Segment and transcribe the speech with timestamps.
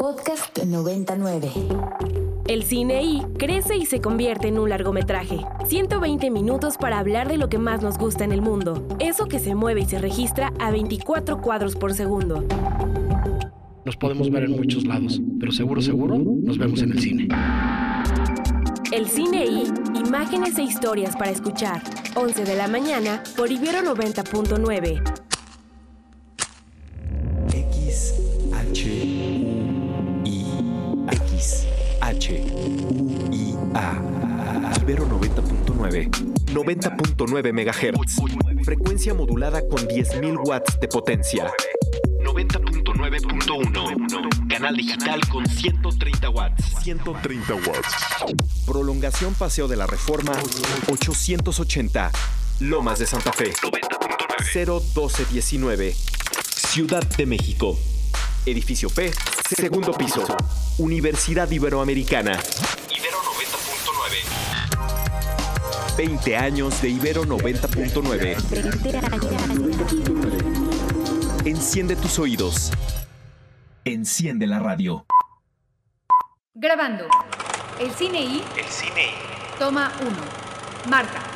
[0.00, 1.50] Podcast 99.
[2.46, 5.40] El cine I crece y se convierte en un largometraje.
[5.66, 8.86] 120 minutos para hablar de lo que más nos gusta en el mundo.
[9.00, 12.44] Eso que se mueve y se registra a 24 cuadros por segundo.
[13.84, 17.28] Nos podemos ver en muchos lados, pero seguro, seguro, nos vemos en el cine.
[18.92, 19.64] El cine I,
[19.98, 21.82] imágenes e historias para escuchar.
[22.14, 25.27] 11 de la mañana por Ibero 90.9.
[36.52, 38.20] 90.9 90.9 MHz
[38.64, 41.50] Frecuencia modulada con 10.000 watts de potencia
[42.20, 47.94] 90.9.1 Canal digital con 130 watts 130 watts
[48.66, 50.32] Prolongación Paseo de la Reforma
[50.90, 52.10] 880
[52.60, 53.52] Lomas de Santa Fe
[54.54, 55.94] 01219
[56.68, 57.78] Ciudad de México.
[58.44, 59.10] Edificio P,
[59.56, 60.22] segundo piso.
[60.76, 62.38] Universidad Iberoamericana.
[62.94, 63.57] Ibero 90.9.
[65.98, 68.36] 20 años de Ibero 90.9.
[71.44, 72.70] Enciende tus oídos.
[73.84, 75.04] Enciende la radio.
[76.54, 77.08] Grabando.
[77.80, 78.44] El cine I.
[78.56, 79.08] El cine.
[79.58, 80.10] Toma 1.
[80.88, 81.27] Marca.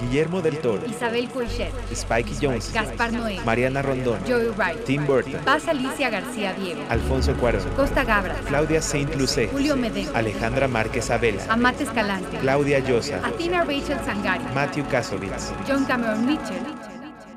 [0.00, 1.72] Guillermo del Toro, Isabel Coixet.
[1.92, 3.38] Spike Jones, Gaspar Noé.
[3.44, 4.84] Mariana Rondón, Joey Wright.
[4.84, 6.80] Tim Burton, Paz Alicia García Diego.
[6.88, 8.38] Alfonso Cuarón, Costa Gabras.
[8.46, 10.06] Claudia Saint Lucé, Julio Medem.
[10.14, 12.38] Alejandra Márquez Abela, Amate Escalante.
[12.38, 14.44] Claudia Llosa, Athena Rachel Sangari.
[14.54, 15.52] Matthew Kasovitz.
[15.68, 16.62] John Cameron Mitchell.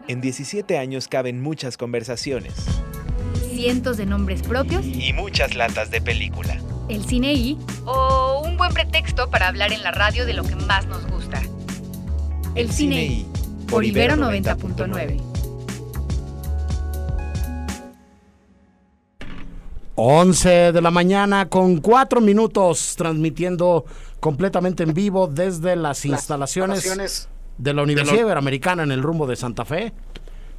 [0.08, 2.54] En 17 años caben muchas conversaciones
[3.54, 4.84] Cientos de nombres propios.
[4.86, 6.58] y muchas latas de película.
[6.90, 7.58] El cine I.
[7.86, 11.42] O un buen pretexto para hablar en la radio de lo que más nos gusta.
[12.56, 13.26] El cine I.
[13.68, 15.20] Por Ibero 90.9.
[19.96, 23.86] 11 de la mañana con 4 minutos transmitiendo
[24.20, 29.66] completamente en vivo desde las instalaciones de la Universidad Iberoamericana en el rumbo de Santa
[29.66, 29.92] Fe.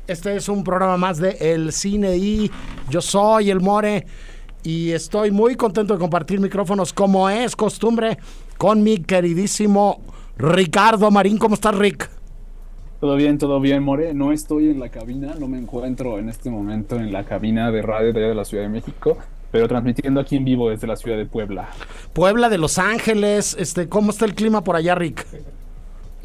[0.09, 2.51] Este es un programa más de El Cine y
[2.91, 4.05] yo soy el More
[4.65, 8.19] y estoy muy contento de compartir micrófonos como es costumbre
[8.59, 10.01] con mi queridísimo
[10.39, 11.39] Ricardo Marín.
[11.39, 12.11] ¿Cómo estás, Rick?
[13.01, 14.15] Todo bien, todo bien, More.
[14.15, 17.83] No estoy en la cabina, no me encuentro en este momento en la cabina de
[17.83, 19.19] radio de allá de la Ciudad de México,
[19.51, 21.69] pero transmitiendo aquí en vivo desde la ciudad de Puebla.
[22.13, 25.27] Puebla de Los Ángeles, este, ¿cómo está el clima por allá, Rick?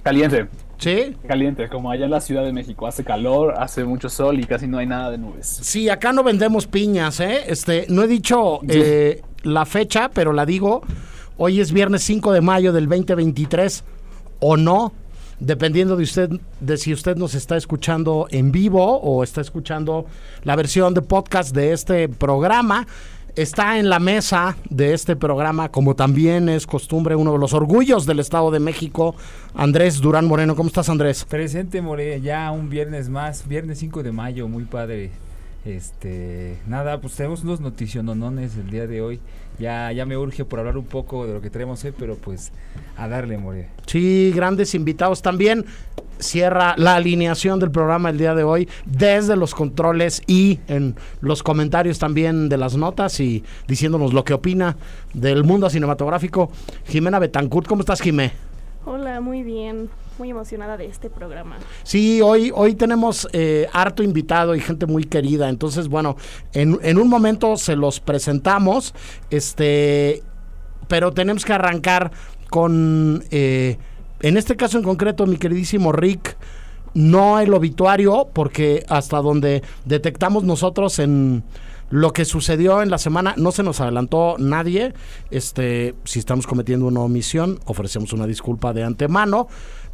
[0.03, 0.47] Caliente,
[0.77, 1.17] ¿Sí?
[1.27, 2.87] caliente, como allá en la Ciudad de México.
[2.87, 5.45] Hace calor, hace mucho sol y casi no hay nada de nubes.
[5.45, 7.43] Sí, acá no vendemos piñas, ¿eh?
[7.47, 10.81] Este, no he dicho eh, la fecha, pero la digo.
[11.35, 13.83] Hoy es viernes 5 de mayo del 2023
[14.39, 14.93] o no,
[15.39, 16.29] dependiendo de usted,
[16.59, 20.05] de si usted nos está escuchando en vivo o está escuchando
[20.43, 22.87] la versión de podcast de este programa.
[23.35, 28.05] Está en la mesa de este programa, como también es costumbre, uno de los orgullos
[28.05, 29.15] del Estado de México,
[29.53, 30.55] Andrés Durán Moreno.
[30.55, 31.25] ¿Cómo estás, Andrés?
[31.29, 35.11] Presente, More, ya un viernes más, viernes 5 de mayo, muy padre.
[35.63, 39.19] Este, nada, pues tenemos unos noticiononones el día de hoy.
[39.59, 42.51] Ya, ya me urge por hablar un poco de lo que tenemos hoy, pero pues
[42.97, 43.67] a darle, More.
[43.85, 45.65] Sí, grandes invitados también.
[46.17, 51.43] Cierra la alineación del programa el día de hoy desde los controles y en los
[51.43, 54.75] comentarios también de las notas y diciéndonos lo que opina
[55.13, 56.51] del mundo cinematográfico.
[56.87, 58.33] Jimena Betancourt, ¿cómo estás, Jimé?
[58.85, 59.89] Hola, muy bien.
[60.19, 61.57] Muy emocionada de este programa.
[61.83, 65.47] Sí, hoy, hoy tenemos eh, harto invitado y gente muy querida.
[65.47, 66.17] Entonces, bueno,
[66.51, 68.93] en, en un momento se los presentamos.
[69.29, 70.21] Este,
[70.89, 72.11] pero tenemos que arrancar
[72.49, 73.77] con, eh,
[74.19, 76.35] en este caso en concreto, mi queridísimo Rick,
[76.93, 81.43] no el obituario, porque hasta donde detectamos nosotros en
[81.91, 84.93] lo que sucedió en la semana, no se nos adelantó nadie.
[85.31, 89.47] Este, si estamos cometiendo una omisión, ofrecemos una disculpa de antemano.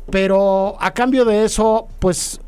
[0.09, 2.39] Pero a cambio de eso, pues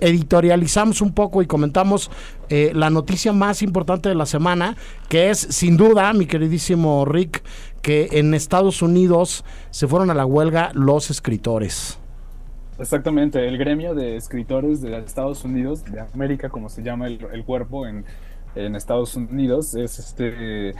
[0.00, 2.10] editorializamos un poco y comentamos
[2.48, 4.76] eh, la noticia más importante de la semana,
[5.08, 7.42] que es sin duda, mi queridísimo Rick,
[7.82, 11.98] que en Estados Unidos se fueron a la huelga los escritores.
[12.78, 17.88] Exactamente, el gremio de escritores de Estados Unidos, de América, como se llama el, cuerpo
[17.88, 18.04] en,
[18.54, 20.74] en Estados Unidos, es este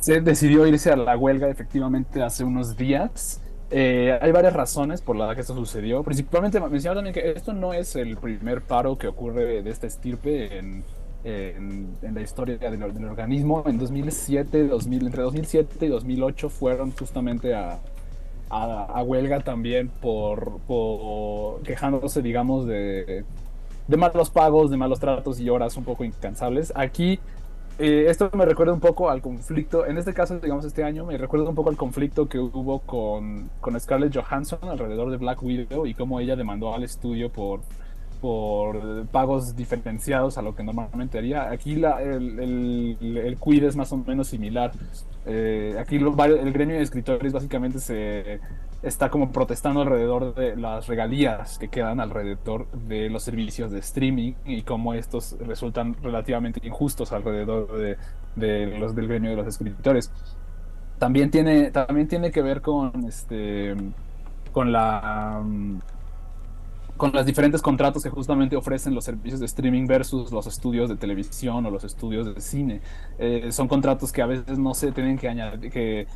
[0.00, 3.42] se decidió irse a la huelga efectivamente hace unos días.
[3.74, 6.02] Eh, hay varias razones por las que esto sucedió.
[6.02, 10.58] Principalmente mencionar también que esto no es el primer paro que ocurre de esta estirpe
[10.58, 10.84] en,
[11.24, 13.64] en, en la historia del, organismo.
[13.66, 17.80] En 2007, 2000, entre 2007 y 2008 fueron justamente a
[19.02, 23.24] huelga también por, por quejándose, digamos, de,
[23.88, 26.72] de malos pagos, de malos tratos y horas un poco incansables.
[26.76, 27.18] Aquí
[27.78, 31.16] eh, esto me recuerda un poco al conflicto, en este caso, digamos, este año, me
[31.16, 35.86] recuerda un poco al conflicto que hubo con, con Scarlett Johansson alrededor de Black Widow
[35.86, 37.60] y cómo ella demandó al estudio por
[38.20, 41.50] por pagos diferenciados a lo que normalmente haría.
[41.50, 44.70] Aquí la, el, el, el quid es más o menos similar.
[45.26, 48.38] Eh, aquí el gremio de escritores básicamente se
[48.82, 54.32] está como protestando alrededor de las regalías que quedan alrededor de los servicios de streaming
[54.44, 57.68] y cómo estos resultan relativamente injustos alrededor
[58.36, 60.10] de, los del gremio de los escritores.
[60.98, 63.74] También tiene, también tiene que ver con este
[64.52, 65.42] con la
[66.96, 70.96] con los diferentes contratos que justamente ofrecen los servicios de streaming versus los estudios de
[70.96, 72.80] televisión o los estudios de cine.
[73.18, 76.06] Eh, son contratos que a veces no se tienen que añadir, que,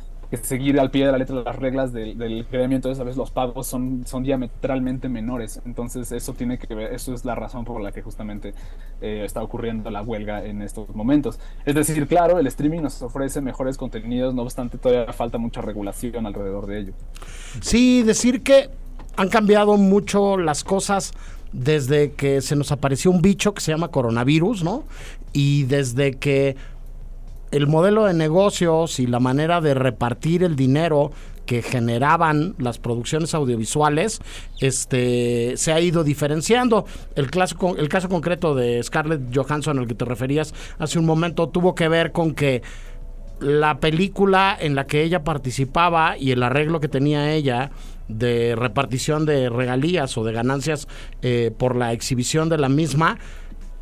[0.41, 3.67] seguir al pie de la letra las reglas del, gremio, entonces a veces los pagos
[3.67, 5.61] son, son diametralmente menores.
[5.65, 8.53] Entonces eso tiene que ver, eso es la razón por la que justamente
[9.01, 11.39] eh, está ocurriendo la huelga en estos momentos.
[11.65, 16.25] Es decir, claro, el streaming nos ofrece mejores contenidos, no obstante todavía falta mucha regulación
[16.25, 16.93] alrededor de ello.
[17.61, 18.69] Sí, decir que
[19.15, 21.13] han cambiado mucho las cosas
[21.51, 24.83] desde que se nos apareció un bicho que se llama coronavirus, ¿no?
[25.33, 26.55] Y desde que
[27.51, 31.11] el modelo de negocios y la manera de repartir el dinero
[31.47, 34.19] que generaban las producciones audiovisuales
[34.59, 36.85] este se ha ido diferenciando.
[37.15, 37.57] El, caso,
[38.09, 42.35] concreto de Scarlett Johansson al que te referías hace un momento tuvo que ver con
[42.35, 42.61] que
[43.39, 47.71] la película en la que ella participaba y el arreglo que tenía ella
[48.07, 50.87] de repartición de regalías o de ganancias
[51.21, 53.19] eh, por la exhibición de la misma,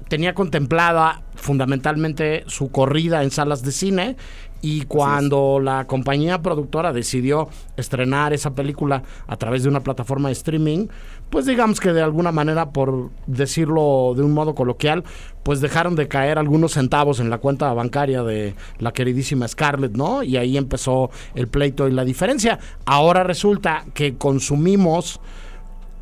[0.07, 4.15] tenía contemplada fundamentalmente su corrida en salas de cine
[4.61, 10.33] y cuando la compañía productora decidió estrenar esa película a través de una plataforma de
[10.33, 10.87] streaming,
[11.29, 15.03] pues digamos que de alguna manera, por decirlo de un modo coloquial,
[15.43, 20.23] pues dejaron de caer algunos centavos en la cuenta bancaria de la queridísima Scarlett, ¿no?
[20.23, 22.57] Y ahí empezó el pleito y la diferencia.
[22.85, 25.19] Ahora resulta que consumimos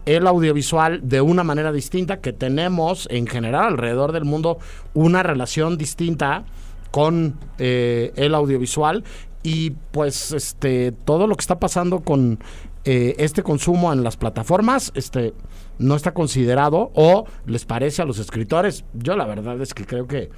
[0.05, 4.59] el audiovisual de una manera distinta, que tenemos en general alrededor del mundo
[4.93, 6.45] una relación distinta
[6.91, 9.03] con eh, el audiovisual.
[9.43, 12.39] Y pues este todo lo que está pasando con
[12.85, 15.33] eh, este consumo en las plataformas este
[15.79, 18.85] no está considerado o les parece a los escritores.
[18.93, 20.29] Yo la verdad es que creo que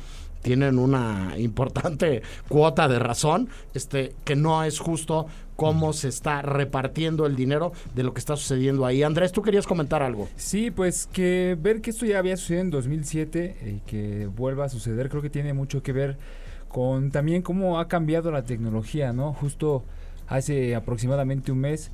[0.46, 5.26] tienen una importante cuota de razón este que no es justo
[5.56, 9.02] cómo se está repartiendo el dinero de lo que está sucediendo ahí.
[9.02, 10.30] Andrés, tú querías comentar algo.
[10.36, 14.70] Sí, pues que ver que esto ya había sucedido en 2007 y que vuelva a
[14.70, 16.20] suceder creo que tiene mucho que ver
[16.68, 19.34] con también cómo ha cambiado la tecnología, ¿no?
[19.34, 19.84] Justo
[20.28, 21.90] hace aproximadamente un mes,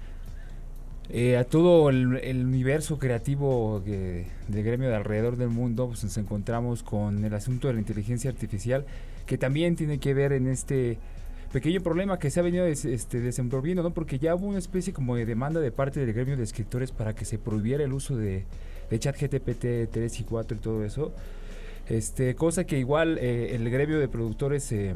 [1.14, 6.84] eh, a todo el, universo creativo de, gremio de alrededor del mundo, pues nos encontramos
[6.84, 8.86] con el asunto de la inteligencia artificial,
[9.26, 10.98] que también tiene que ver en este
[11.52, 13.94] pequeño problema que se ha venido este, desenvolviendo, ¿no?
[13.94, 17.14] Porque ya hubo una especie como de demanda de parte del gremio de escritores para
[17.14, 18.46] que se prohibiera el uso de,
[18.90, 21.14] de chat GTPT 3 y 4 y todo eso.
[21.90, 24.96] Este, cosa que igual eh, el gremio de productores se,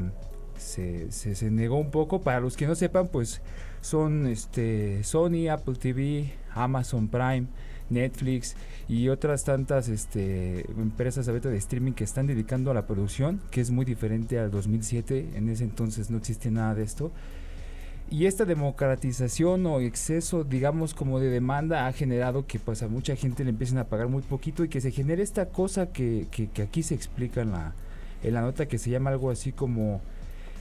[0.56, 2.22] se, negó un poco.
[2.22, 3.42] Para los que no sepan, pues
[3.86, 7.46] son este, Sony, Apple TV, Amazon Prime,
[7.88, 8.56] Netflix
[8.88, 13.70] y otras tantas este, empresas de streaming que están dedicando a la producción, que es
[13.70, 15.30] muy diferente al 2007.
[15.36, 17.12] En ese entonces no existía nada de esto.
[18.10, 23.14] Y esta democratización o exceso, digamos, como de demanda ha generado que pues a mucha
[23.14, 26.62] gente le empiecen a pagar muy poquito y que se genere esta cosa que, que,
[26.62, 27.74] aquí se explica en la,
[28.22, 30.00] en la nota que se llama algo así como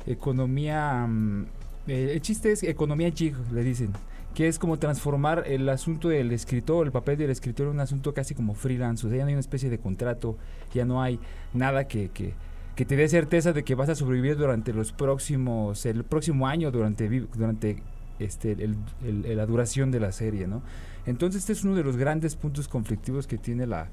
[0.05, 1.07] economía...
[1.07, 1.45] Mm,
[1.87, 3.91] eh, el chiste es economía jig, le dicen,
[4.33, 8.13] que es como transformar el asunto del escritor, el papel del escritor en un asunto
[8.13, 10.37] casi como freelance, o sea, ya no hay una especie de contrato,
[10.73, 11.19] ya no hay
[11.53, 12.33] nada que, que
[12.75, 16.71] que te dé certeza de que vas a sobrevivir durante los próximos, el próximo año,
[16.71, 17.77] durante, durante
[18.19, 18.57] este,
[19.01, 20.61] la duración de la serie, ¿no?
[21.05, 23.87] Entonces este es uno de los grandes puntos conflictivos que tiene la,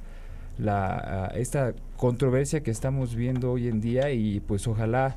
[0.58, 5.16] la, esta controversia que estamos viendo hoy en día y pues ojalá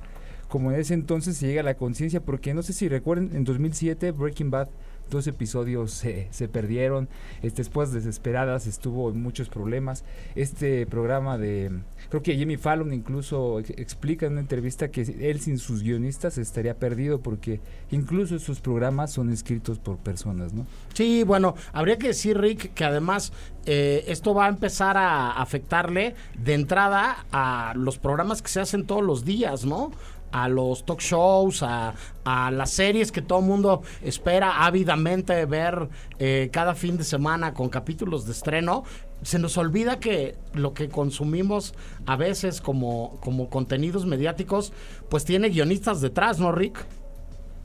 [0.55, 3.43] como en ese entonces se llegue a la conciencia porque no sé si recuerden en
[3.43, 4.69] 2007 Breaking Bad
[5.09, 7.07] dos episodios se, se perdieron,
[7.41, 10.03] este, después desesperadas estuvo en muchos problemas.
[10.35, 11.71] Este programa de,
[12.09, 16.75] creo que Jimmy Fallon incluso explica en una entrevista que él sin sus guionistas estaría
[16.75, 17.59] perdido porque
[17.91, 20.65] incluso esos programas son escritos por personas, ¿no?
[20.93, 23.31] Sí, bueno, habría que decir, Rick, que además
[23.65, 28.85] eh, esto va a empezar a afectarle de entrada a los programas que se hacen
[28.85, 29.91] todos los días, ¿no?
[30.31, 31.93] A los talk shows, a,
[32.25, 35.89] las series que todo el mundo espera ávidamente ver
[36.19, 38.83] eh, cada fin de semana con capítulos de estreno.
[39.21, 41.73] se nos olvida que lo que consumimos
[42.05, 44.73] a veces como, como contenidos mediáticos,
[45.09, 46.85] pues tiene guionistas detrás, ¿no, Rick?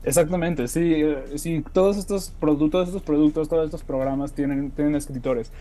[0.03, 5.51] Exactamente, sí, eh, sí, todos estos productos, estos productos, todos estos programas tienen, tienen escritores,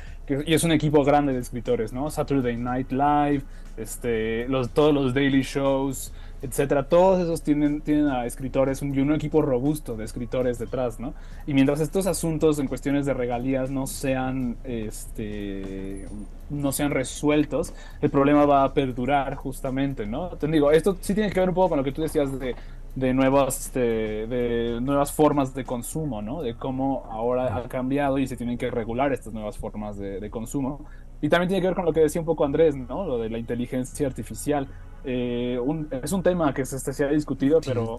[0.47, 2.11] y es un equipo grande de escritores, ¿no?
[2.11, 3.43] Saturday Night Live,
[3.77, 6.13] este, los, todos los daily shows,
[6.43, 11.13] etcétera, todos esos tienen, tienen a escritores y un equipo robusto de escritores detrás, ¿no?
[11.47, 16.09] Y mientras estos asuntos en cuestiones de regalías no sean, este,
[16.49, 20.29] no sean resueltos, el problema va a perdurar justamente, ¿no?
[20.31, 22.57] Te digo, esto sí tiene que ver un poco con lo que tú decías de,
[22.95, 23.81] de nuevas, este,
[24.27, 26.43] de nuevas formas de consumo, ¿no?
[26.43, 30.31] De cómo ahora ha cambiado y se tienen que regular estas nuevas formas de, de
[30.31, 30.87] consumo.
[31.23, 33.07] Y también tiene que ver con lo que decía un poco Andrés, ¿no?
[33.07, 34.69] Lo de la inteligencia artificial.
[35.03, 35.59] Eh,
[36.03, 37.97] es un tema que se, se ha discutido, pero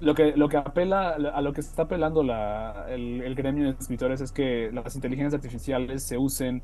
[0.00, 3.76] lo que, lo que apela, a lo que está apelando la, el, el, gremio de
[3.78, 6.62] escritores es que las inteligencias artificiales se usen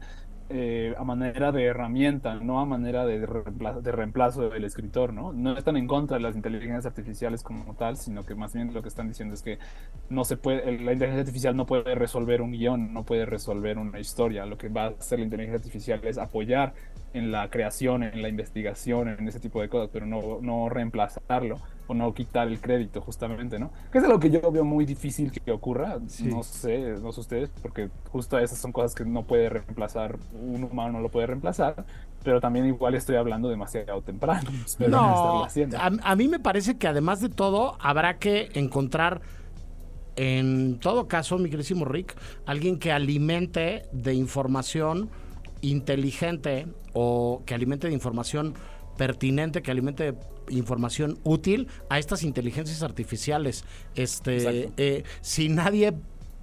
[0.51, 5.33] eh, a manera de herramienta, no a manera de reemplazo, de reemplazo, del escritor, ¿no?
[5.33, 8.83] No están en contra de las inteligencias artificiales como tal, sino que más bien lo
[8.83, 9.59] que están diciendo es que
[10.11, 13.99] no se puede, la inteligencia artificial no puede resolver un guion, no puede resolver una
[13.99, 14.45] historia.
[14.45, 16.75] Lo que va a hacer la inteligencia artificial es apoyar
[17.15, 21.59] en la creación, en la investigación, en ese tipo de cosas, pero no, no reemplazarlo
[21.87, 23.71] o no quitar el crédito justamente, ¿no?
[23.93, 27.51] Que es algo que yo veo muy difícil que ocurra, no sé, no sé ustedes,
[27.63, 31.85] porque justo esas son cosas que no puede reemplazar, un humano no lo puede reemplazar,
[32.23, 34.51] pero también igual estoy hablando demasiado temprano.
[34.89, 39.21] No, a, a mí me parece que además de todo habrá que encontrar
[40.17, 42.15] en todo caso, mi queridísimo Rick,
[42.47, 45.11] alguien que alimente de información
[45.61, 48.55] inteligente o que alimente de información
[48.97, 50.15] pertinente, que alimente
[50.49, 53.65] información útil a estas inteligencias artificiales.
[53.95, 55.95] Este, eh, si nadie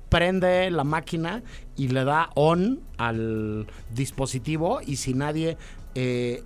[0.10, 1.42] prende la máquina
[1.78, 5.58] y le da on al dispositivo y si nadie
[5.96, 6.44] eh,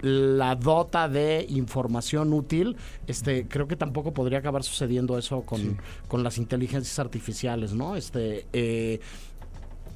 [0.00, 5.78] la dota de información útil, este, creo que tampoco podría acabar sucediendo eso con,
[6.08, 7.96] con las inteligencias artificiales, ¿no?
[7.96, 9.00] Este, eh,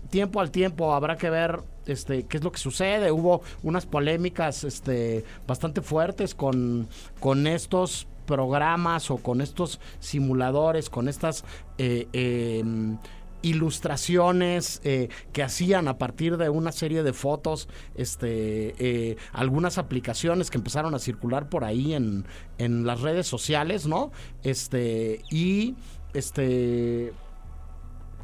[0.06, 3.10] tiempo al tiempo habrá que ver este qué es lo que sucede.
[3.12, 6.88] Hubo unas polémicas este bastante fuertes con,
[7.20, 11.44] con estos programas o con estos simuladores, con estas
[11.78, 12.98] eh, em,
[13.42, 20.50] ilustraciones eh, que hacían a partir de una serie de fotos, este, eh, algunas aplicaciones
[20.50, 22.24] que empezaron a circular por ahí en,
[22.58, 24.10] en las redes sociales, ¿no?
[24.42, 25.76] Este, y
[26.12, 27.12] este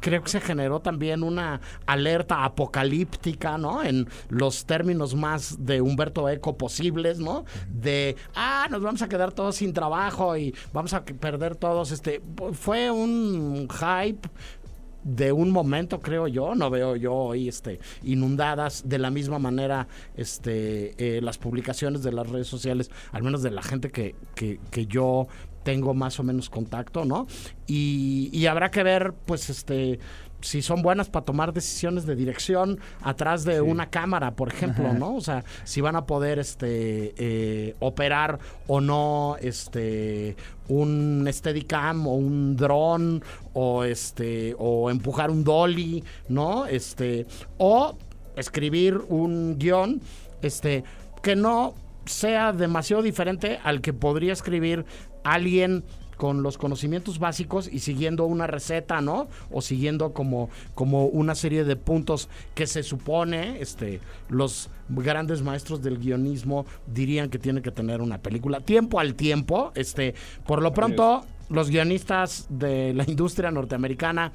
[0.03, 3.81] creo que se generó también una alerta apocalíptica, ¿no?
[3.83, 7.45] En los términos más de Humberto Eco posibles, ¿no?
[7.69, 12.21] De, ah, nos vamos a quedar todos sin trabajo y vamos a perder todos, este,
[12.51, 14.29] fue un hype
[15.03, 19.87] de un momento, creo yo, no veo yo hoy este, inundadas de la misma manera
[20.15, 24.59] este, eh, las publicaciones de las redes sociales, al menos de la gente que, que,
[24.69, 25.27] que yo
[25.63, 27.27] tengo más o menos contacto, ¿no?
[27.67, 29.99] Y, y habrá que ver, pues, este,
[30.43, 35.15] si son buenas para tomar decisiones de dirección atrás de una cámara, por ejemplo, ¿no?
[35.15, 40.35] O sea, si van a poder este eh, operar o no este
[40.67, 46.65] un Steadicam o un dron o este o empujar un dolly, ¿no?
[46.65, 47.25] Este
[47.57, 47.95] o
[48.35, 50.01] escribir un guion
[50.41, 50.83] este
[51.21, 51.73] que no
[52.05, 54.85] sea demasiado diferente al que podría escribir
[55.23, 55.83] alguien
[56.17, 59.27] con los conocimientos básicos y siguiendo una receta, ¿no?
[59.51, 63.99] O siguiendo como, como una serie de puntos que se supone, este,
[64.29, 68.61] los grandes maestros del guionismo dirían que tiene que tener una película.
[68.61, 70.13] Tiempo al tiempo, este,
[70.45, 74.31] por lo pronto, los guionistas de la industria norteamericana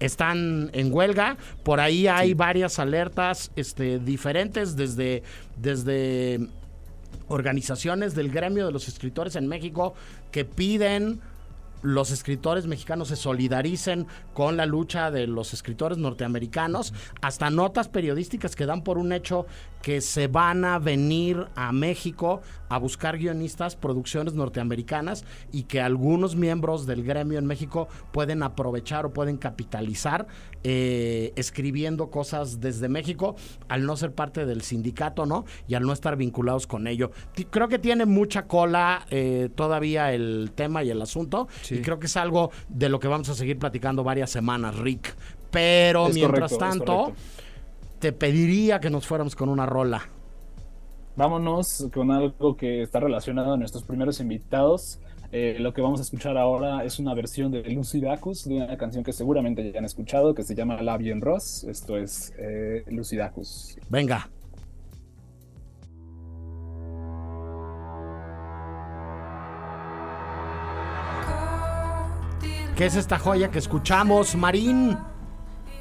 [0.00, 1.36] están en huelga.
[1.62, 5.22] Por ahí hay varias alertas este, diferentes desde,
[5.56, 6.48] desde
[7.28, 9.94] organizaciones del gremio de los escritores en México
[10.30, 11.20] que piden
[11.84, 18.56] los escritores mexicanos se solidaricen con la lucha de los escritores norteamericanos, hasta notas periodísticas
[18.56, 19.46] que dan por un hecho
[19.82, 26.36] que se van a venir a México a buscar guionistas, producciones norteamericanas y que algunos
[26.36, 30.26] miembros del gremio en México pueden aprovechar o pueden capitalizar
[30.62, 33.36] eh, escribiendo cosas desde México
[33.68, 35.44] al no ser parte del sindicato, ¿no?
[35.68, 37.10] Y al no estar vinculados con ello.
[37.50, 42.06] creo que tiene mucha cola eh, todavía el tema y el asunto y creo que
[42.06, 45.14] es algo de lo que vamos a seguir platicando varias semanas, Rick.
[45.50, 47.12] Pero mientras tanto
[47.98, 50.02] te pediría que nos fuéramos con una rola.
[51.16, 54.98] Vámonos con algo que está relacionado a nuestros primeros invitados.
[55.30, 58.76] Eh, lo que vamos a escuchar ahora es una versión de Lucy Dacus, de una
[58.76, 61.64] canción que seguramente ya han escuchado, que se llama La Bien Ross.
[61.64, 63.76] Esto es eh, Lucy Dacus.
[63.88, 64.28] Venga.
[72.76, 74.96] ¿Qué es esta joya que escuchamos, Marín?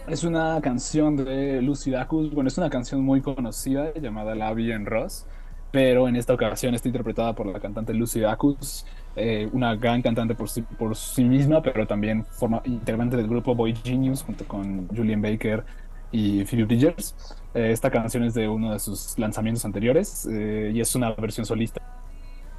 [0.08, 2.32] Es una canción de Lucy Dacus.
[2.34, 5.26] Bueno, es una canción muy conocida llamada La Bien Ross
[5.74, 8.86] pero en esta ocasión está interpretada por la cantante Lucy Dacus,
[9.16, 13.56] eh, una gran cantante por sí, por sí misma, pero también forma integrante del grupo
[13.56, 15.66] Boy Genius junto con Julian Baker
[16.12, 17.16] y Phoebe Bridgers.
[17.56, 21.44] Eh, esta canción es de uno de sus lanzamientos anteriores eh, y es una versión
[21.44, 21.82] solista.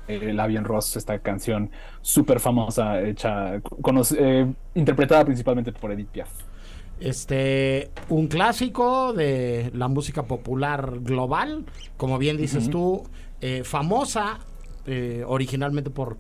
[0.07, 1.71] La Bien Ross, esta canción
[2.03, 3.61] súper famosa, hecha,
[4.75, 6.31] interpretada principalmente por Edith Piaf.
[7.01, 11.65] Este, un clásico de la música popular global,
[11.97, 13.03] como bien dices tú,
[13.41, 14.39] eh, famosa
[14.87, 16.19] eh, originalmente por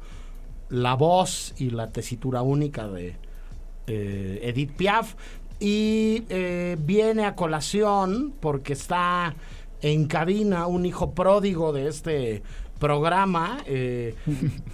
[0.68, 3.16] la voz y la tesitura única de
[3.86, 5.14] eh, Edith Piaf.
[5.60, 6.24] Y
[6.78, 9.34] viene a colación porque está
[9.80, 12.42] en cabina un hijo pródigo de este
[12.78, 13.64] programa,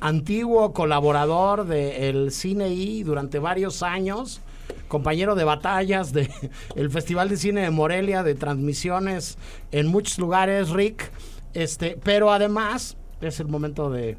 [0.01, 4.41] antiguo colaborador del Cine I durante varios años
[4.89, 6.29] compañero de batallas del
[6.77, 9.39] el Festival de Cine de Morelia, de transmisiones
[9.73, 11.11] en muchos lugares, Rick.
[11.55, 14.17] Este, pero además es el momento de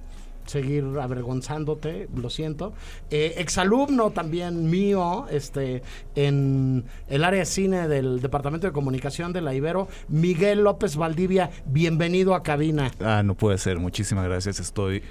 [0.52, 2.74] seguir avergonzándote, lo siento.
[3.10, 5.82] Eh, exalumno también mío, este,
[6.16, 11.50] en el área de cine del Departamento de Comunicación de la Ibero, Miguel López Valdivia,
[11.66, 12.92] bienvenido a cabina.
[13.00, 15.02] Ah, no puede ser, muchísimas gracias, estoy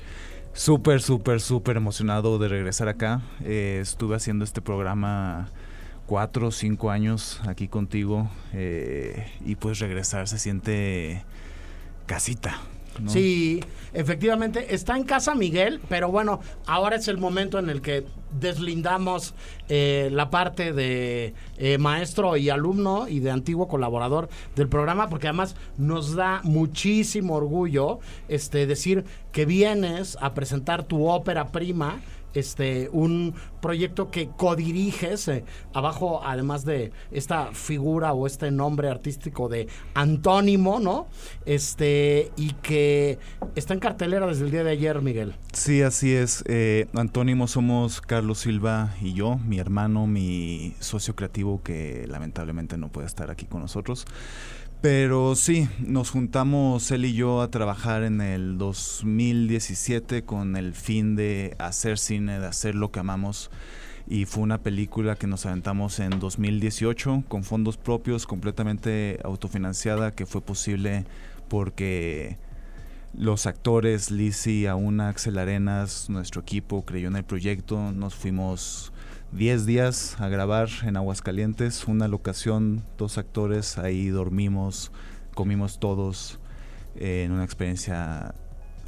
[0.53, 3.23] súper, súper, súper emocionado de regresar acá.
[3.43, 5.49] Eh, estuve haciendo este programa
[6.07, 11.25] cuatro o cinco años aquí contigo eh, y pues regresar se siente
[12.07, 12.59] casita.
[13.07, 13.61] Sí,
[13.93, 18.05] efectivamente, está en casa Miguel, pero bueno, ahora es el momento en el que
[18.39, 19.35] deslindamos
[19.69, 25.29] eh, la parte de eh, maestro y alumno y de antiguo colaborador del programa, porque
[25.29, 32.01] además nos da muchísimo orgullo este, decir que vienes a presentar tu ópera prima
[32.35, 39.49] este un proyecto que codiriges eh, abajo además de esta figura o este nombre artístico
[39.49, 41.09] de antónimo no
[41.45, 43.19] este y que
[43.55, 45.35] está en cartelera desde el día de ayer Miguel.
[45.53, 46.45] Sí así es.
[46.47, 52.89] Eh, antónimo somos Carlos Silva y yo mi hermano mi socio creativo que lamentablemente no
[52.89, 54.07] puede estar aquí con nosotros
[54.81, 61.17] pero sí, nos juntamos él y yo a trabajar en el 2017 con el fin
[61.17, 63.51] de hacer cine, de hacer lo que amamos.
[64.09, 70.25] Y fue una película que nos aventamos en 2018 con fondos propios, completamente autofinanciada, que
[70.25, 71.05] fue posible
[71.49, 72.39] porque
[73.13, 78.90] los actores, Lizzie, Auna, Axel Arenas, nuestro equipo creyó en el proyecto, nos fuimos
[79.33, 84.91] 10 días a grabar en Aguascalientes, una locación, dos actores, ahí dormimos,
[85.35, 86.41] comimos todos
[86.97, 88.35] eh, en una experiencia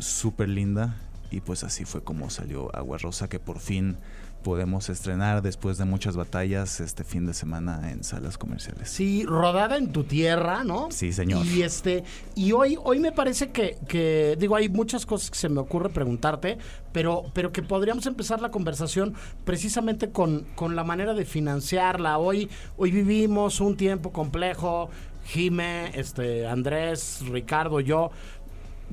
[0.00, 0.96] súper linda
[1.30, 3.98] y pues así fue como salió Agua Rosa que por fin
[4.42, 8.90] podemos estrenar después de muchas batallas este fin de semana en salas comerciales.
[8.90, 10.88] Sí, rodada en tu tierra, ¿no?
[10.90, 11.46] Sí, señor.
[11.46, 15.48] Y este, y hoy, hoy me parece que, que, digo, hay muchas cosas que se
[15.48, 16.58] me ocurre preguntarte,
[16.92, 22.18] pero, pero que podríamos empezar la conversación precisamente con, con la manera de financiarla.
[22.18, 24.90] Hoy, hoy vivimos un tiempo complejo.
[25.24, 28.10] Jime, este, Andrés, Ricardo, yo,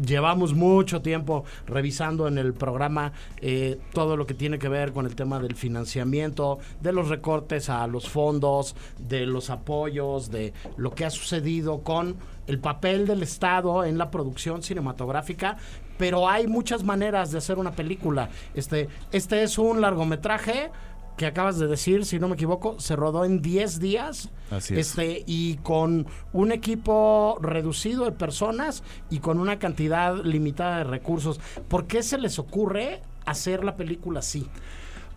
[0.04, 5.06] llevamos mucho tiempo revisando en el programa eh, todo lo que tiene que ver con
[5.06, 10.92] el tema del financiamiento, de los recortes a los fondos, de los apoyos, de lo
[10.92, 12.16] que ha sucedido con
[12.48, 15.58] el papel del Estado en la producción cinematográfica,
[15.98, 18.30] pero hay muchas maneras de hacer una película.
[18.54, 20.72] Este, este es un largometraje
[21.20, 24.30] que acabas de decir, si no me equivoco, se rodó en 10 días.
[24.52, 24.88] Así es.
[24.88, 31.42] Este, y con un equipo reducido de personas y con una cantidad limitada de recursos.
[31.68, 34.48] ¿Por qué se les ocurre hacer la película así?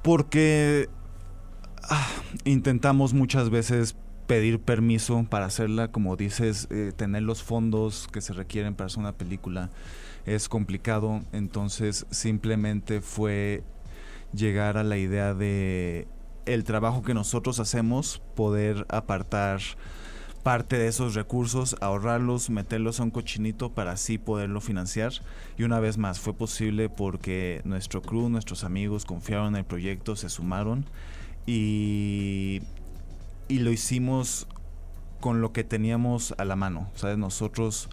[0.03, 0.91] Porque
[1.85, 2.09] ah,
[2.43, 3.95] intentamos muchas veces
[4.27, 8.99] pedir permiso para hacerla, como dices, eh, tener los fondos que se requieren para hacer
[8.99, 9.71] una película
[10.27, 13.63] es complicado, entonces simplemente fue
[14.33, 16.07] llegar a la idea de
[16.47, 19.61] el trabajo que nosotros hacemos, poder apartar
[20.43, 25.13] parte de esos recursos, ahorrarlos, meterlos a un cochinito para así poderlo financiar.
[25.57, 30.17] Y una vez más, fue posible porque nuestro crew, nuestros amigos confiaron en el proyecto,
[30.17, 30.85] se sumaron
[31.47, 32.63] y,
[33.49, 34.49] y lo hicimos
[35.21, 36.91] con lo que teníamos a la mano.
[36.97, 37.19] ¿sabes?
[37.19, 37.89] Nosotros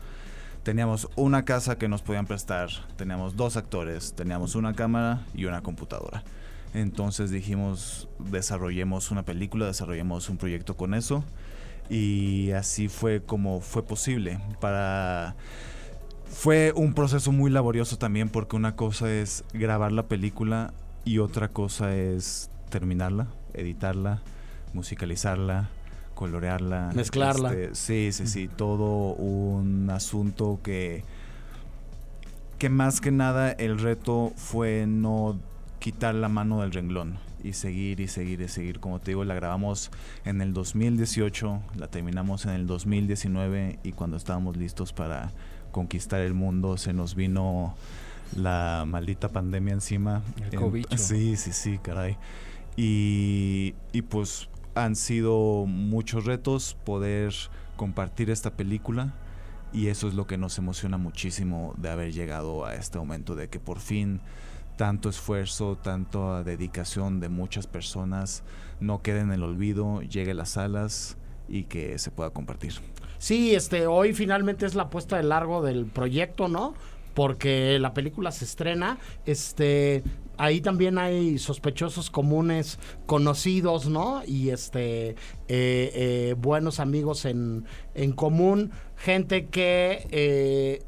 [0.70, 5.64] teníamos una casa que nos podían prestar, teníamos dos actores, teníamos una cámara y una
[5.64, 6.24] computadora.
[6.76, 11.24] Entonces dijimos, desarrollemos una película, desarrollemos un proyecto con eso.
[11.90, 14.40] Y así fue como fue posible.
[14.62, 15.36] Para
[16.30, 20.72] fue un proceso muy laborioso también porque una cosa es grabar la película
[21.04, 24.22] y otra cosa es terminarla, editarla,
[24.74, 25.68] musicalizarla,
[26.20, 27.54] colorearla, mezclarla.
[27.54, 31.06] Este, sí, sí, sí, todo un asunto que
[32.58, 35.40] que más que nada el reto fue no
[35.80, 38.82] quitar la mano del renglón y seguir y seguir y seguir.
[38.82, 39.92] Como te digo, la grabamos
[40.26, 45.32] en el 2018, la terminamos en el 2019 y cuando estábamos listos para
[45.72, 47.76] conquistar el mundo se nos vino
[48.36, 50.22] la maldita pandemia encima.
[50.52, 52.18] El sí, sí, sí, caray.
[52.76, 57.34] Y, y pues han sido muchos retos poder
[57.76, 59.14] compartir esta película
[59.72, 63.50] y eso es lo que nos emociona muchísimo de haber llegado a este momento, de
[63.50, 64.22] que por fin
[64.78, 68.44] tanto esfuerzo, tanta dedicación de muchas personas
[68.80, 71.18] no quede en el olvido, llegue a las salas
[71.50, 72.76] y que se pueda compartir.
[73.18, 76.76] Sí, este, hoy finalmente es la puesta de largo del proyecto, ¿no?
[77.14, 80.04] Porque la película se estrena, este,
[80.40, 84.24] ahí también hay sospechosos comunes conocidos, ¿no?
[84.26, 85.16] Y este, eh,
[85.50, 90.82] eh, buenos amigos en, en común, gente que eh,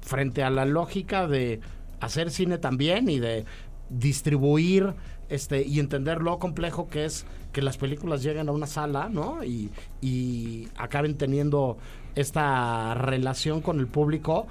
[0.00, 1.60] frente a la lógica de
[2.00, 3.44] hacer cine también y de
[3.90, 4.94] distribuir
[5.28, 9.44] este y entender lo complejo que es que las películas lleguen a una sala, ¿no?
[9.44, 11.76] Y, y acaben teniendo
[12.14, 14.46] esta relación con el público.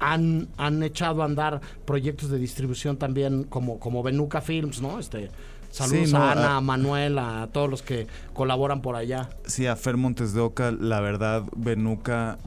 [0.00, 4.98] Han, han echado a andar proyectos de distribución también como, como Benuca Films, ¿no?
[4.98, 5.30] Este,
[5.70, 9.30] Saludos a Ana, a Manuel, a todos los que colaboran por allá.
[9.46, 12.38] Sí, a Fer Montes de Oca, la verdad, Benuca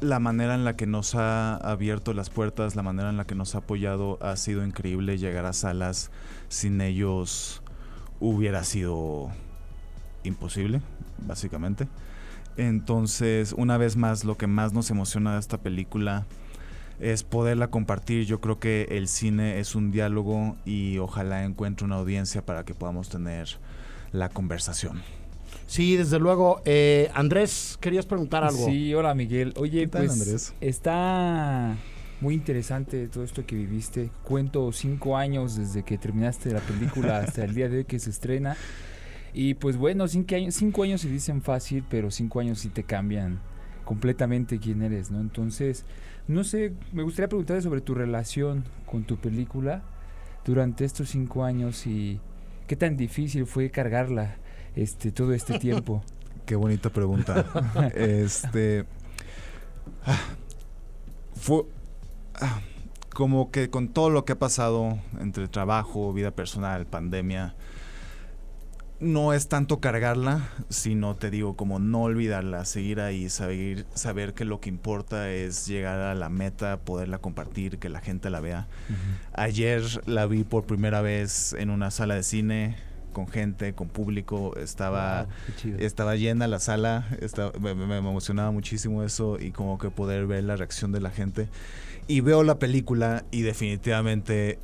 [0.00, 3.34] la manera en la que nos ha abierto las puertas, la manera en la que
[3.34, 5.18] nos ha apoyado ha sido increíble.
[5.18, 6.10] Llegar a salas
[6.48, 7.62] sin ellos
[8.20, 9.30] hubiera sido
[10.22, 10.80] imposible,
[11.18, 11.88] básicamente.
[12.56, 16.26] Entonces, una vez más, lo que más nos emociona de esta película
[17.00, 18.24] es poderla compartir.
[18.24, 22.74] Yo creo que el cine es un diálogo y ojalá encuentre una audiencia para que
[22.74, 23.48] podamos tener
[24.12, 25.02] la conversación.
[25.66, 26.62] Sí, desde luego.
[26.64, 28.66] Eh, Andrés, querías preguntar algo.
[28.66, 29.52] Sí, hola Miguel.
[29.56, 31.76] Oye, pues está
[32.20, 34.10] muy interesante todo esto que viviste.
[34.24, 38.10] Cuento cinco años desde que terminaste la película hasta el día de hoy que se
[38.10, 38.56] estrena.
[39.34, 42.82] Y pues bueno, cinco años, cinco años se dicen fácil, pero cinco años sí te
[42.82, 43.38] cambian
[43.88, 45.18] completamente quién eres, ¿no?
[45.18, 45.86] Entonces,
[46.26, 49.82] no sé, me gustaría preguntarte sobre tu relación con tu película
[50.44, 52.20] durante estos cinco años y
[52.66, 54.36] qué tan difícil fue cargarla
[54.76, 56.02] este, todo este tiempo?
[56.44, 57.46] Qué bonita pregunta.
[57.94, 58.84] este.
[60.04, 60.20] Ah,
[61.34, 61.62] fue.
[62.34, 62.60] Ah,
[63.14, 67.54] como que con todo lo que ha pasado entre trabajo, vida personal, pandemia,
[69.00, 74.44] no es tanto cargarla, sino te digo, como no olvidarla, seguir ahí, saber, saber que
[74.44, 78.66] lo que importa es llegar a la meta, poderla compartir, que la gente la vea.
[79.34, 82.76] Ayer la vi por primera vez en una sala de cine,
[83.12, 85.26] con gente, con público, estaba,
[85.78, 87.06] estaba llena la sala,
[87.60, 91.48] me, emocionaba muchísimo eso y como que poder ver la reacción de la gente.
[92.06, 94.58] Y veo la película y definitivamente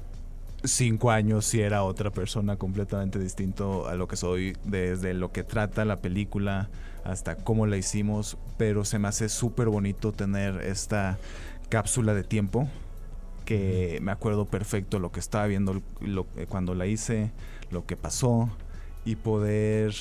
[0.64, 5.44] cinco años si era otra persona completamente distinto a lo que soy, desde lo que
[5.44, 6.70] trata la película
[7.05, 11.18] hasta cómo la hicimos, pero se me hace súper bonito tener esta
[11.68, 12.68] cápsula de tiempo
[13.44, 17.31] que me acuerdo perfecto lo que estaba viendo lo, cuando la hice,
[17.70, 18.48] lo que pasó
[19.05, 19.94] y poder,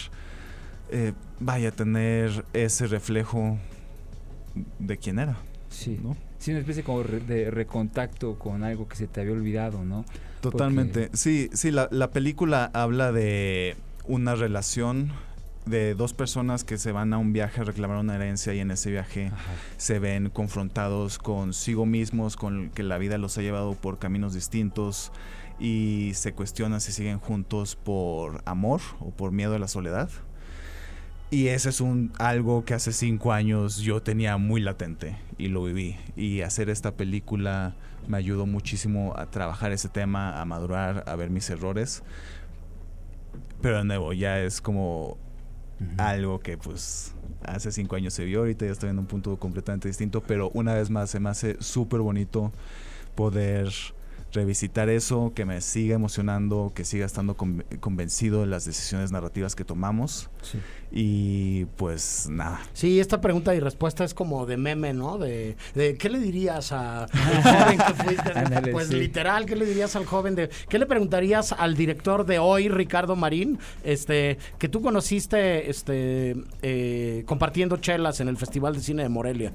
[0.91, 3.57] eh, vaya, tener ese reflejo
[4.79, 5.37] de quién era.
[5.69, 6.15] Sí, ¿no?
[6.37, 10.05] Sí, una especie como de recontacto con algo que se te había olvidado, ¿no?
[10.51, 11.09] Totalmente.
[11.13, 13.75] Sí, sí, la, la película habla de
[14.05, 15.11] una relación
[15.65, 18.71] de dos personas que se van a un viaje a reclamar una herencia y en
[18.71, 19.31] ese viaje
[19.77, 25.11] se ven confrontados consigo mismos, con que la vida los ha llevado por caminos distintos
[25.59, 30.09] y se cuestionan si siguen juntos por amor o por miedo a la soledad.
[31.33, 35.63] Y ese es un algo que hace cinco años yo tenía muy latente y lo
[35.63, 35.97] viví.
[36.15, 37.75] Y hacer esta película
[38.07, 42.03] me ayudó muchísimo a trabajar ese tema, a madurar, a ver mis errores.
[43.63, 45.17] Pero de nuevo, ya es como
[45.97, 49.87] algo que pues hace cinco años se vio, ahorita ya estoy en un punto completamente
[49.87, 52.53] distinto, pero una vez más se me hace súper bonito
[53.15, 53.73] poder
[54.33, 59.63] revisitar eso, que me siga emocionando, que siga estando convencido de las decisiones narrativas que
[59.63, 60.29] tomamos.
[60.91, 62.61] Y pues nada.
[62.73, 65.17] Sí, esta pregunta y respuesta es como de meme, ¿no?
[65.17, 67.07] De, ¿qué le dirías a
[67.43, 68.71] joven que fuiste?
[68.71, 72.69] pues literal, ¿qué le dirías al joven de qué le preguntarías al director de hoy,
[72.69, 79.03] Ricardo Marín, este, que tú conociste este eh, compartiendo chelas en el Festival de Cine
[79.03, 79.53] de Morelia?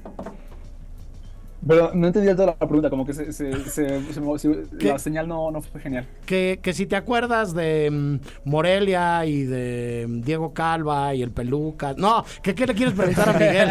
[1.67, 3.51] Pero no entendí toda la pregunta, como que se, se,
[4.79, 6.07] la señal no, no, fue genial.
[6.25, 11.31] Que, que, si te acuerdas de mm, Morelia y de mm, Diego Calva y el
[11.31, 11.93] Peluca.
[11.97, 13.69] No, ¿qué, qué le quieres preguntar a Miguel?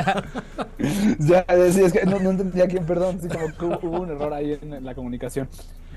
[1.18, 4.34] ya, sí, es que no, no entendía quién, perdón, sí, como que hubo un error
[4.34, 5.48] ahí en la comunicación.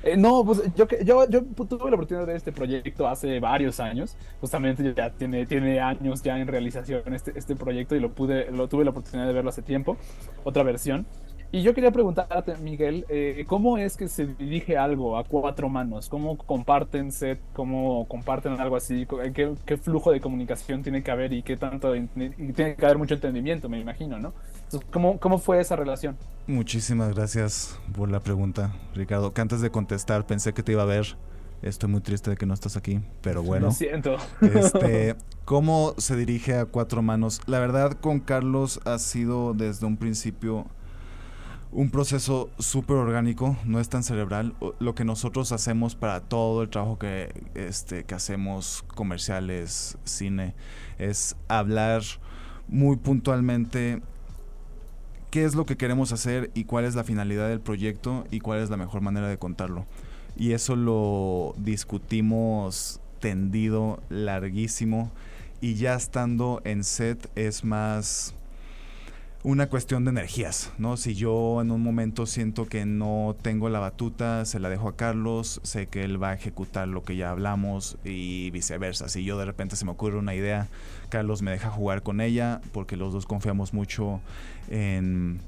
[0.03, 4.15] Eh, no, pues yo, yo, yo tuve la oportunidad de este proyecto hace varios años.
[4.39, 8.67] Justamente ya tiene, tiene años ya en realización este, este proyecto y lo pude, lo
[8.67, 9.97] tuve la oportunidad de verlo hace tiempo,
[10.43, 11.05] otra versión.
[11.53, 16.07] Y yo quería preguntarte, Miguel, eh, ¿cómo es que se dirige algo a cuatro manos?
[16.07, 17.41] ¿Cómo comparten set?
[17.53, 19.05] ¿Cómo comparten algo así?
[19.33, 21.93] ¿Qué, qué flujo de comunicación tiene que haber y qué tanto?
[21.93, 24.33] Y tiene que haber mucho entendimiento, me imagino, ¿no?
[24.93, 26.15] ¿cómo, ¿Cómo fue esa relación?
[26.47, 29.33] Muchísimas gracias por la pregunta, Ricardo.
[29.33, 31.17] Que antes de contestar pensé que te iba a ver.
[31.61, 33.67] Estoy muy triste de que no estás aquí, pero bueno.
[33.67, 34.15] Lo siento.
[34.41, 37.41] Este, ¿Cómo se dirige a cuatro manos?
[37.45, 40.65] La verdad, con Carlos ha sido desde un principio
[41.71, 44.55] un proceso súper orgánico, no es tan cerebral.
[44.79, 50.53] Lo que nosotros hacemos para todo el trabajo que, este, que hacemos, comerciales, cine,
[50.99, 52.03] es hablar
[52.67, 54.01] muy puntualmente
[55.29, 58.59] qué es lo que queremos hacer y cuál es la finalidad del proyecto y cuál
[58.59, 59.85] es la mejor manera de contarlo.
[60.35, 65.11] Y eso lo discutimos tendido, larguísimo,
[65.61, 68.33] y ya estando en set es más
[69.43, 70.97] una cuestión de energías, ¿no?
[70.97, 74.95] Si yo en un momento siento que no tengo la batuta, se la dejo a
[74.95, 79.09] Carlos, sé que él va a ejecutar lo que ya hablamos y viceversa.
[79.09, 80.67] Si yo de repente se me ocurre una idea,
[81.09, 84.21] Carlos me deja jugar con ella porque los dos confiamos mucho
[84.69, 85.39] en,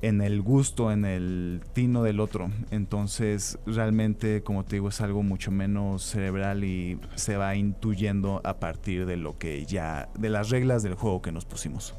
[0.00, 2.50] en el gusto, en el tino del otro.
[2.70, 8.54] Entonces, realmente, como te digo, es algo mucho menos cerebral y se va intuyendo a
[8.54, 11.94] partir de lo que ya, de las reglas del juego que nos pusimos.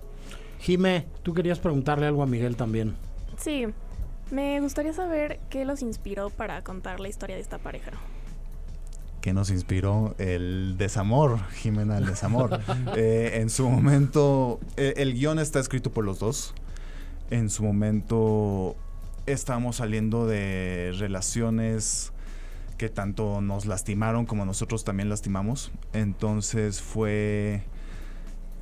[0.65, 2.95] Jime, tú querías preguntarle algo a Miguel también.
[3.37, 3.67] Sí,
[4.31, 7.91] me gustaría saber qué los inspiró para contar la historia de esta pareja.
[9.21, 10.15] ¿Qué nos inspiró?
[10.17, 12.59] El desamor, Jimena, el desamor.
[12.95, 16.55] Eh, en su momento, eh, el guion está escrito por los dos.
[17.29, 18.75] En su momento
[19.27, 22.11] estábamos saliendo de relaciones
[22.79, 25.71] que tanto nos lastimaron como nosotros también lastimamos.
[25.93, 27.65] Entonces fue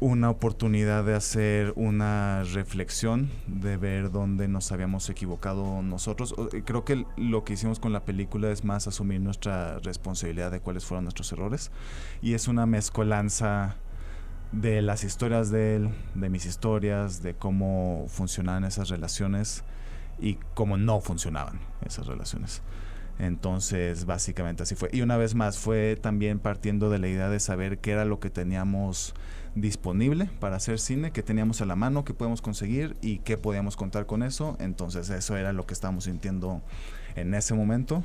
[0.03, 6.35] una oportunidad de hacer una reflexión, de ver dónde nos habíamos equivocado nosotros.
[6.51, 10.59] Eh, creo que lo que hicimos con la película es más asumir nuestra responsabilidad de
[10.59, 11.71] cuáles fueron nuestros errores.
[12.21, 13.77] Y es una mezcolanza
[14.51, 19.63] de las historias de él, de mis historias, de cómo funcionaban esas relaciones
[20.19, 22.61] y cómo no funcionaban esas relaciones.
[23.19, 24.89] Entonces, básicamente así fue.
[24.91, 28.19] Y una vez más, fue también partiendo de la idea de saber qué era lo
[28.19, 29.13] que teníamos
[29.55, 33.75] disponible para hacer cine, que teníamos a la mano, que podemos conseguir y qué podíamos
[33.75, 34.57] contar con eso.
[34.59, 36.61] Entonces eso era lo que estábamos sintiendo
[37.15, 38.03] en ese momento.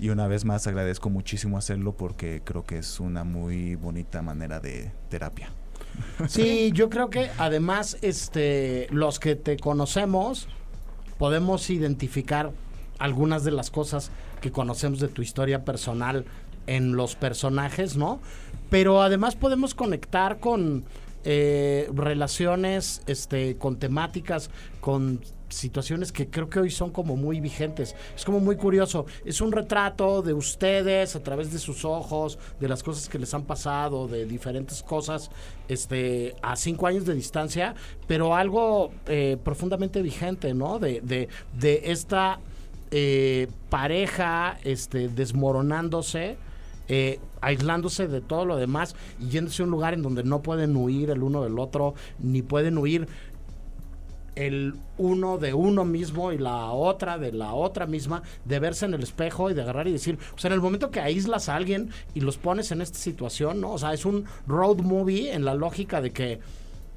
[0.00, 4.58] Y una vez más agradezco muchísimo hacerlo porque creo que es una muy bonita manera
[4.58, 5.50] de terapia.
[6.28, 10.48] Sí, yo creo que además este los que te conocemos
[11.18, 12.52] podemos identificar
[12.98, 14.10] algunas de las cosas
[14.40, 16.24] que conocemos de tu historia personal
[16.66, 18.20] en los personajes, ¿no?
[18.68, 20.84] Pero además podemos conectar con
[21.24, 24.50] eh, relaciones, este, con temáticas,
[24.80, 27.94] con situaciones que creo que hoy son como muy vigentes.
[28.14, 29.06] Es como muy curioso.
[29.24, 33.34] Es un retrato de ustedes a través de sus ojos, de las cosas que les
[33.34, 35.30] han pasado, de diferentes cosas,
[35.68, 37.74] este, a cinco años de distancia,
[38.06, 40.78] pero algo eh, profundamente vigente, ¿no?
[40.78, 42.40] De, de, de esta
[42.90, 46.36] eh, pareja, este, desmoronándose
[46.92, 50.76] eh, aislándose de todo lo demás y yéndose a un lugar en donde no pueden
[50.76, 53.06] huir el uno del otro, ni pueden huir
[54.34, 58.94] el uno de uno mismo y la otra de la otra misma, de verse en
[58.94, 61.54] el espejo y de agarrar y decir, o sea, en el momento que aíslas a
[61.54, 63.70] alguien y los pones en esta situación, ¿no?
[63.70, 66.40] O sea, es un road movie en la lógica de que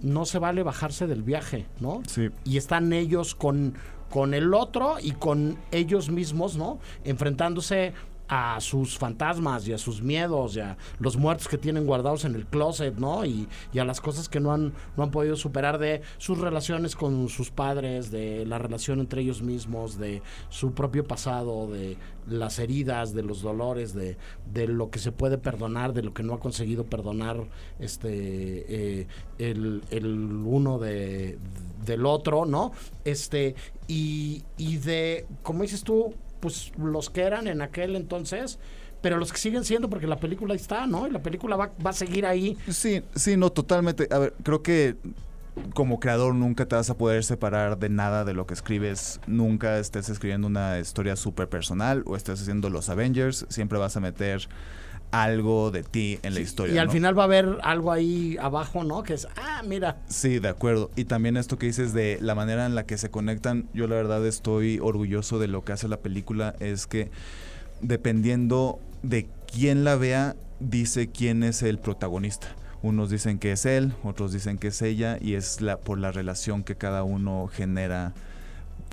[0.04, 2.04] no se vale bajarse del viaje, ¿no?
[2.08, 2.30] Sí.
[2.44, 3.74] Y están ellos con,
[4.10, 6.78] con el otro y con ellos mismos, ¿no?
[7.04, 7.94] Enfrentándose
[8.28, 12.36] a sus fantasmas y a sus miedos y a los muertos que tienen guardados en
[12.36, 13.26] el closet, ¿no?
[13.26, 17.28] Y, a las cosas que no han, no han podido superar de sus relaciones con
[17.28, 23.14] sus padres, de la relación entre ellos mismos, de su propio pasado, de las heridas,
[23.14, 24.18] de los dolores, de,
[24.54, 27.46] de lo que se puede perdonar, de lo que no ha conseguido perdonar
[27.80, 29.08] este eh,
[29.38, 30.06] el, el,
[30.46, 31.38] uno de,
[31.86, 32.72] del otro, ¿no?
[33.04, 33.56] Este,
[33.88, 38.60] y, y de, como dices tú, pues los que eran en aquel entonces,
[39.02, 41.08] pero los que siguen siendo, porque la película está, ¿no?
[41.08, 42.58] Y la película va, va a seguir ahí.
[42.70, 44.10] Sí, sí, no, totalmente.
[44.12, 44.98] A ver, creo que
[45.74, 49.22] como creador nunca te vas a poder separar de nada de lo que escribes.
[49.26, 53.46] Nunca estés escribiendo una historia súper personal o estés haciendo los Avengers.
[53.48, 54.50] Siempre vas a meter
[55.14, 56.74] algo de ti en la historia.
[56.74, 59.04] Y al final va a haber algo ahí abajo, ¿no?
[59.04, 59.98] Que es, ah, mira.
[60.08, 60.90] Sí, de acuerdo.
[60.96, 63.96] Y también esto que dices de la manera en la que se conectan, yo la
[63.96, 67.12] verdad estoy orgulloso de lo que hace la película, es que
[67.82, 72.48] dependiendo de quién la vea, dice quién es el protagonista.
[72.82, 76.12] Unos dicen que es él, otros dicen que es ella, y es la, por la
[76.12, 78.14] relación que cada uno genera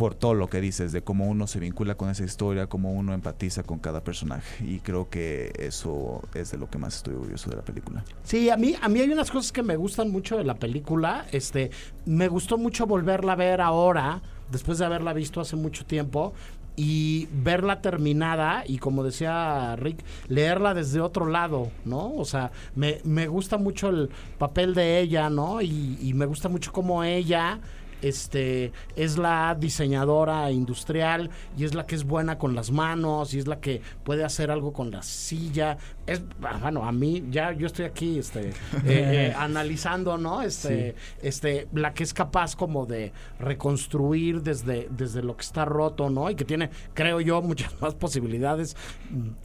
[0.00, 3.12] por todo lo que dices, de cómo uno se vincula con esa historia, cómo uno
[3.12, 4.64] empatiza con cada personaje.
[4.64, 8.02] Y creo que eso es de lo que más estoy orgulloso de la película.
[8.24, 11.26] Sí, a mí, a mí hay unas cosas que me gustan mucho de la película.
[11.32, 11.70] Este,
[12.06, 16.32] me gustó mucho volverla a ver ahora, después de haberla visto hace mucho tiempo.
[16.76, 22.14] Y verla terminada y como decía Rick, leerla desde otro lado, ¿no?
[22.14, 24.08] O sea, me, me gusta mucho el
[24.38, 25.60] papel de ella, ¿no?
[25.60, 27.60] Y, y me gusta mucho cómo ella
[28.02, 33.38] este es la diseñadora industrial y es la que es buena con las manos y
[33.38, 35.76] es la que puede hacer algo con la silla.
[36.10, 38.52] Es bueno, a mí ya yo estoy aquí este eh,
[38.84, 40.42] eh, analizando, ¿no?
[40.42, 40.96] Este sí.
[41.22, 46.28] este la que es capaz como de reconstruir desde desde lo que está roto, ¿no?
[46.28, 48.76] Y que tiene creo yo muchas más posibilidades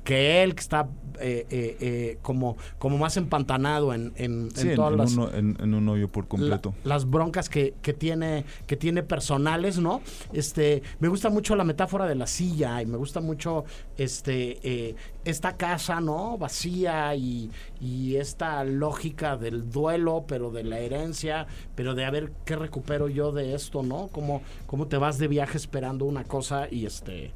[0.03, 5.19] que él que está eh, como como más empantanado en en, sí, en todas en,
[5.19, 6.73] las en, un hoyo por completo.
[6.83, 10.01] La, las broncas que, que tiene que tiene personales, ¿no?
[10.33, 13.65] Este, me gusta mucho la metáfora de la silla y me gusta mucho
[13.97, 16.37] este esta casa, ¿no?
[16.55, 22.31] Vacía y, y, esta lógica del duelo, pero de la herencia, pero de a ver
[22.45, 24.07] qué recupero yo de esto, ¿no?
[24.07, 27.33] Cómo, cómo te vas de viaje esperando una cosa y este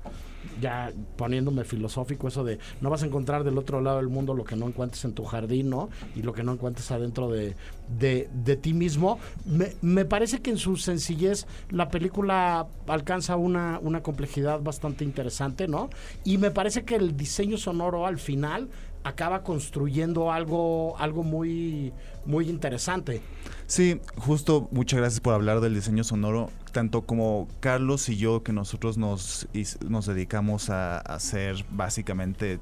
[0.62, 4.44] ya poniéndome filosófico eso de no vas a encontrar del otro lado del mundo lo
[4.44, 5.90] que no encuentres en tu jardín, ¿no?
[6.16, 7.56] Y lo que no encuentres adentro de,
[8.00, 9.20] de, de ti mismo.
[9.46, 15.68] Me, me, parece que en su sencillez la película alcanza una, una complejidad bastante interesante,
[15.68, 15.90] ¿no?
[16.24, 18.70] Y me parece que el diseño sonoro al final
[19.04, 21.94] acaba construyendo algo, algo muy,
[22.26, 23.22] muy interesante.
[23.68, 26.50] Sí, justo muchas gracias por hablar del diseño sonoro.
[26.72, 29.48] Tanto como Carlos y yo, que nosotros nos,
[29.88, 32.60] nos dedicamos a, hacer básicamente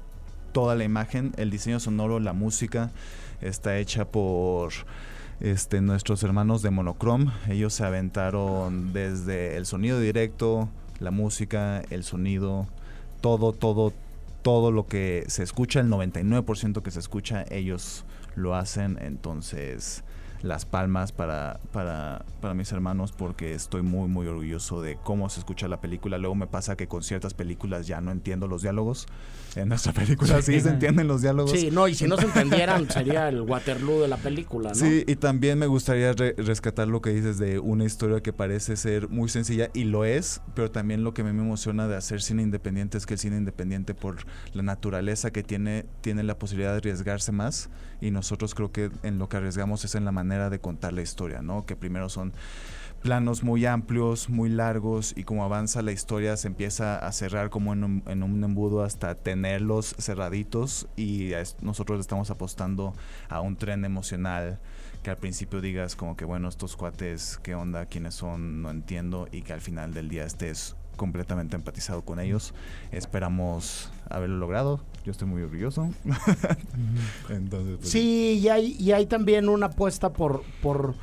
[0.52, 2.90] toda la imagen, el diseño sonoro, la música,
[3.40, 4.72] está hecha por
[5.40, 7.32] este, nuestros hermanos de Monochrome.
[7.48, 10.68] Ellos se aventaron desde el sonido directo,
[11.00, 12.66] la música, el sonido,
[13.20, 14.07] todo, todo, todo
[14.70, 18.98] lo que se escucha, el 99% que se escucha, ellos lo hacen.
[19.00, 20.04] Entonces,
[20.42, 25.40] las palmas para, para, para, mis hermanos porque estoy muy, muy orgulloso de cómo se
[25.40, 26.18] escucha la película.
[26.18, 29.06] Luego me pasa que con ciertas películas ya no entiendo los diálogos.
[29.56, 31.50] En nuestra película sí, sí se entienden los diálogos.
[31.50, 34.74] Sí, no, y si no se entendieran sería el Waterloo de la película, ¿no?
[34.74, 38.76] Sí, y también me gustaría re rescatar lo que dices de una historia que parece
[38.76, 42.42] ser muy sencilla y lo es, pero también lo que me emociona de hacer cine
[42.42, 44.16] independiente es que el cine independiente por
[44.52, 47.70] la naturaleza que tiene, tiene la posibilidad de arriesgarse más
[48.00, 51.02] y nosotros creo que en lo que arriesgamos es en la manera de contar la
[51.02, 51.64] historia, ¿no?
[51.64, 52.32] Que primero son
[53.02, 57.72] planos muy amplios, muy largos y como avanza la historia se empieza a cerrar como
[57.72, 62.94] en un, en un embudo hasta tenerlos cerraditos y nosotros estamos apostando
[63.28, 64.58] a un tren emocional
[65.02, 69.28] que al principio digas como que bueno estos cuates qué onda quiénes son no entiendo
[69.30, 72.52] y que al final del día estés completamente empatizado con ellos
[72.92, 75.88] esperamos haberlo logrado yo estoy muy orgulloso
[77.30, 80.94] Entonces, pues, sí y hay, y hay también una apuesta por por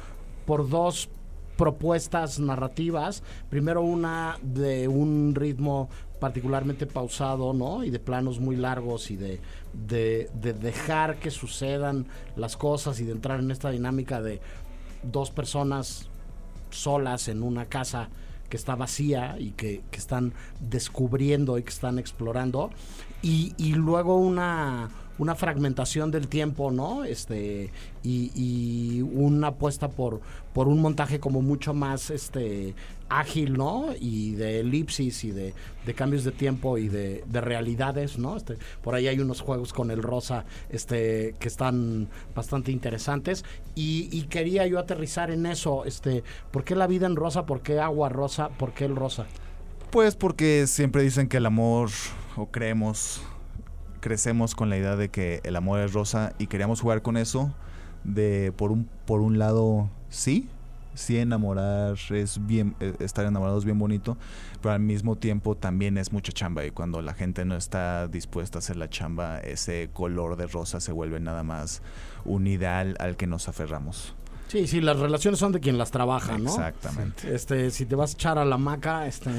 [0.45, 1.10] por dos
[1.55, 3.23] propuestas narrativas.
[3.49, 7.84] Primero una de un ritmo particularmente pausado, ¿no?
[7.84, 9.39] Y de planos muy largos y de,
[9.73, 14.39] de, de, dejar que sucedan las cosas y de entrar en esta dinámica de
[15.03, 16.10] dos personas
[16.69, 18.10] solas en una casa
[18.56, 22.72] está vacía y que, que están descubriendo y que están explorando.
[23.22, 27.04] Y, y luego una una fragmentación del tiempo, ¿no?
[27.06, 27.71] Este,
[28.04, 30.21] y, una apuesta por,
[30.54, 32.76] por un montaje como mucho más este
[33.09, 33.89] ágil, ¿no?
[33.99, 35.53] Y de elipsis y de,
[35.95, 38.38] cambios de tiempo y de, realidades, ¿no?
[38.38, 43.45] Este, por ahí hay unos juegos con el rosa este, que están bastante interesantes.
[43.76, 47.45] Y, y, quería yo aterrizar en eso, este, ¿por qué la vida en rosa?
[47.45, 48.49] ¿Por qué agua rosa?
[48.49, 49.26] ¿Por qué el rosa?
[49.91, 51.89] Pues porque siempre dicen que el amor,
[52.36, 53.22] o creemos,
[54.06, 57.51] crecemos con la idea de que el amor es rosa y queríamos jugar con eso.
[58.03, 60.47] De por un, por un lado, sí,
[60.93, 64.16] sí enamorar es bien, eh, estar enamorado es bien bonito,
[64.62, 68.60] pero al mismo tiempo también es mucha chamba y cuando la gente no está dispuesta
[68.60, 71.82] a hacer la chamba, ese color de rosa se vuelve nada más
[72.26, 74.14] un ideal al que nos aferramos.
[74.48, 76.52] Sí, sí, las relaciones son de quien las trabaja, ¿no?
[76.52, 77.34] Exactamente.
[77.34, 79.32] Este, si te vas a echar a la maca, este,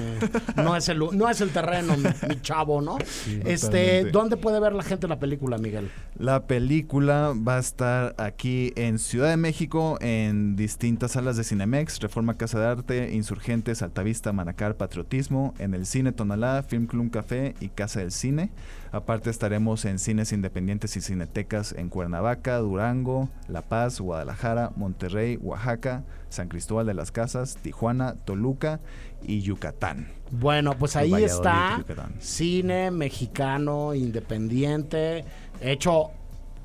[0.57, 2.99] no es el, no es el terreno, mi, chavo, ¿no?
[3.45, 5.91] este, ¿dónde puede ver la gente la película, Miguel?
[6.19, 12.01] La película va a estar aquí en Ciudad de México, en distintas salas de Cinemex,
[12.01, 17.55] Reforma Casa de Arte, Insurgentes, Altavista, Manacar, Patriotismo, en el Cine Tonalá, Film Club Café
[17.61, 18.51] y Casa del Cine.
[18.93, 26.05] Aparte estaremos en cines independientes y cinetecas en Cuernavaca, Durango, La Paz, Guadalajara, Monterrey, Oaxaca,
[26.29, 28.81] San Cristóbal de las Casas, Tijuana, Toluca
[29.23, 30.09] y Yucatán.
[30.31, 31.85] Bueno, pues ahí está
[32.19, 35.25] cine mexicano independiente,
[35.61, 36.11] hecho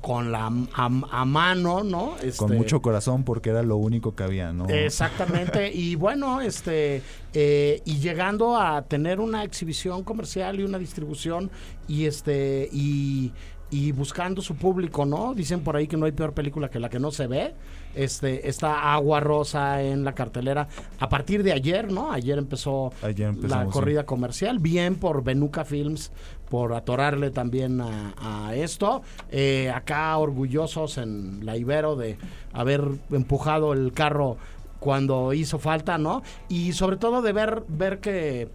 [0.02, 2.16] con la a, mano, ¿no?
[2.16, 4.68] Este, con mucho corazón porque era lo único que había, ¿no?
[4.68, 5.70] Exactamente.
[5.74, 11.50] y bueno, este eh, y llegando a tener una exhibición comercial y una distribución
[11.86, 13.32] y este y
[13.72, 15.32] y buscando su público, ¿no?
[15.32, 17.54] Dicen por ahí que no hay peor película que la que no se ve.
[17.94, 20.68] Este, está Agua Rosa en la cartelera
[21.00, 22.12] a partir de ayer, ¿no?
[22.12, 24.58] Ayer empezó la corrida comercial.
[24.58, 26.12] Bien por Benuca Films
[26.50, 29.00] por atorarle también a, esto.
[29.30, 32.18] Eh, acá orgullosos en la Ibero de
[32.52, 34.36] haber empujado el carro
[34.80, 36.22] cuando hizo falta, ¿no?
[36.50, 38.50] Y sobre todo de ver, ver que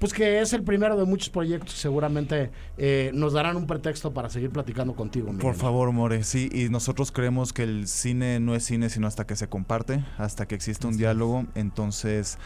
[0.00, 1.74] pues que es el primero de muchos proyectos.
[1.74, 5.30] Seguramente eh, nos darán un pretexto para seguir platicando contigo.
[5.38, 6.48] Por favor, More, sí.
[6.52, 10.48] Y nosotros creemos que el cine no es cine sino hasta que se comparte, hasta
[10.48, 11.44] que existe un diálogo.
[11.54, 12.38] Entonces,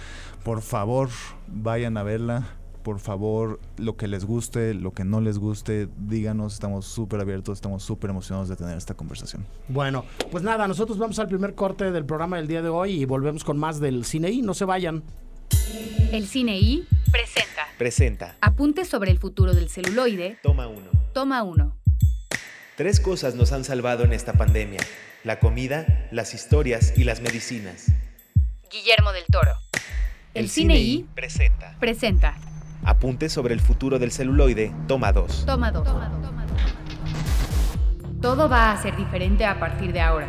[0.43, 1.09] por favor,
[1.47, 2.49] vayan a verla.
[2.83, 6.55] Por favor, lo que les guste, lo que no les guste, díganos.
[6.55, 9.47] Estamos súper abiertos, estamos súper emocionados de tener esta conversación.
[9.69, 13.05] Bueno, pues nada, nosotros vamos al primer corte del programa del día de hoy y
[13.05, 15.05] volvemos con más del cine y no se vayan.
[16.15, 17.63] El Cine I presenta.
[17.77, 18.37] Presenta.
[18.41, 20.39] Apuntes sobre el futuro del celuloide.
[20.45, 20.91] Toma uno.
[21.13, 21.77] Toma uno.
[22.77, 24.81] Tres cosas nos han salvado en esta pandemia.
[25.25, 27.87] La comida, las historias y las medicinas.
[28.71, 29.53] Guillermo del Toro.
[30.35, 31.77] El, Cine, I presenta.
[31.81, 32.37] Presenta.
[32.85, 34.73] Apuntes sobre el futuro del celuloide.
[34.87, 35.45] Toma dos.
[35.47, 35.89] Toma dos.
[38.21, 40.29] Todo va a ser diferente a partir de ahora.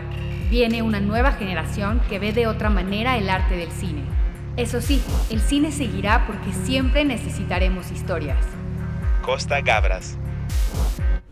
[0.49, 4.24] Viene una nueva generación que ve de otra manera el arte del cine
[4.57, 8.45] eso sí, el cine seguirá porque siempre necesitaremos historias.
[9.21, 10.17] Costa Gabras.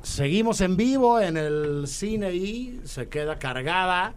[0.02, 4.14] Seguimos en vivo en el cine y se queda cargada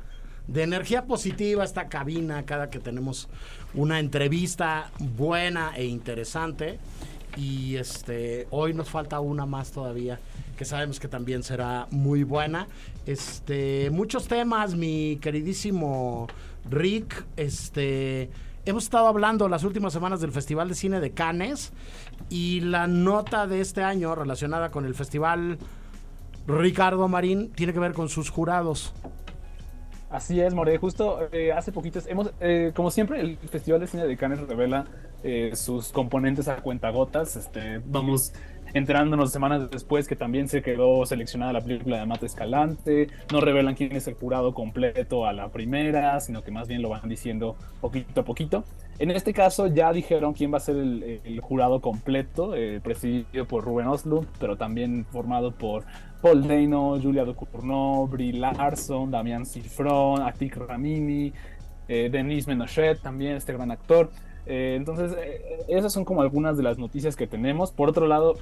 [0.49, 3.29] de energía positiva esta cabina cada que tenemos
[3.75, 6.81] una entrevista buena e interesante.
[7.37, 10.19] Y este hoy nos falta una más todavía
[10.57, 12.67] que sabemos que también será muy buena.
[13.05, 16.27] Este muchos temas, mi queridísimo
[16.69, 18.31] Rick, este
[18.67, 21.73] hemos estado hablando las últimas semanas del Festival de Cine de Cannes
[22.29, 25.59] y la nota de este año relacionada con el festival
[26.49, 28.93] Ricardo Marín tiene que ver con sus jurados.
[30.11, 30.77] Así es, More.
[30.79, 34.87] Justo eh, hace poquitos hemos, eh, como siempre, el Festival de Cine de Cannes revela
[35.23, 37.37] eh, sus componentes a cuentagotas.
[37.37, 38.33] Este, vamos
[38.75, 43.75] enterándonos semanas después que también se quedó seleccionada la película de Mate Escalante, no revelan
[43.75, 47.57] quién es el jurado completo a la primera, sino que más bien lo van diciendo
[47.81, 48.65] poquito a poquito.
[48.99, 53.63] En este caso ya dijeron quién va a ser el, jurado completo, eh, presidido por
[53.63, 55.85] Ruben Oslund, pero también formado por
[56.23, 61.33] Paul Dano, Julia Ducournau, Brie Larson, Damián Cifrón, Atik Ramini,
[61.89, 64.11] eh, Denis Menochet, también este gran actor.
[64.47, 67.73] Eh, entonces, eh, esas son como algunas de las noticias que tenemos.
[67.73, 68.35] Por otro lado,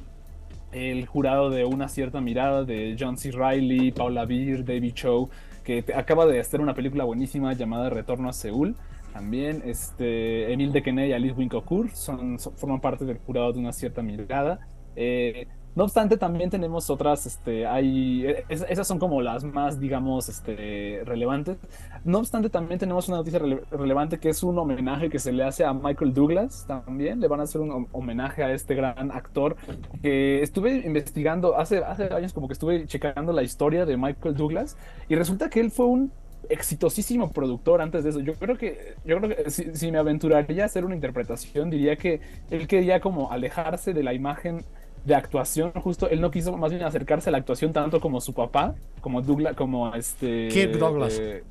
[0.72, 3.30] el jurado de una cierta mirada de John C.
[3.30, 5.30] Riley, Paula Beer, David Cho,
[5.62, 8.76] que acaba de hacer una película buenísima llamada Retorno a Seúl.
[9.12, 14.02] También este, Emil Dequené y Alice Wincocourt son, forman parte del jurado de una cierta
[14.02, 14.58] mirada.
[14.96, 20.28] Eh, No obstante, también tenemos otras, este, hay, e, esas son como las más, digamos,
[20.28, 21.58] este, relevantes.
[22.04, 25.64] No obstante, también tenemos una noticia relevante que es un homenaje que se le hace
[25.64, 27.20] a Michael Douglas también.
[27.20, 29.56] Le van a hacer un homenaje a este gran actor
[30.00, 34.76] que estuve investigando hace, hace años, como que estuve checando la historia de Michael Douglas
[35.08, 36.12] y resulta que él fue un
[36.48, 38.20] exitosísimo productor antes de eso.
[38.20, 41.96] Yo creo que, yo creo que si, si me aventuraría a hacer una interpretación, diría
[41.96, 42.20] que
[42.50, 44.64] él quería como alejarse de la imagen
[45.04, 48.32] de actuación, justo él no quiso más bien acercarse a la actuación tanto como su
[48.32, 51.18] papá, como Douglas, como este Kirk Douglas.
[51.20, 51.44] Eh,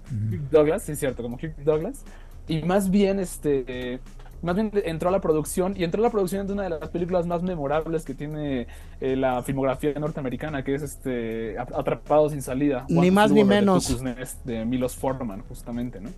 [0.52, 2.04] Douglas, sí, cierto, como Kirk Douglas.
[2.48, 4.00] Y más bien, este,
[4.42, 6.90] más bien entró a la producción y entró a la producción de una de las
[6.90, 8.68] películas más memorables que tiene
[9.00, 12.86] eh, la filmografía norteamericana, que es este Atrapado sin salida.
[12.90, 14.02] Ni más ni menos.
[14.44, 16.10] De Milos Forman, justamente, ¿no?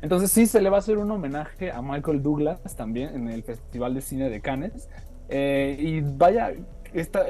[0.00, 3.42] Entonces sí se le va a hacer un homenaje a Michael Douglas también en el
[3.42, 4.88] Festival de Cine de Cannes.
[5.28, 6.52] Eh, y vaya,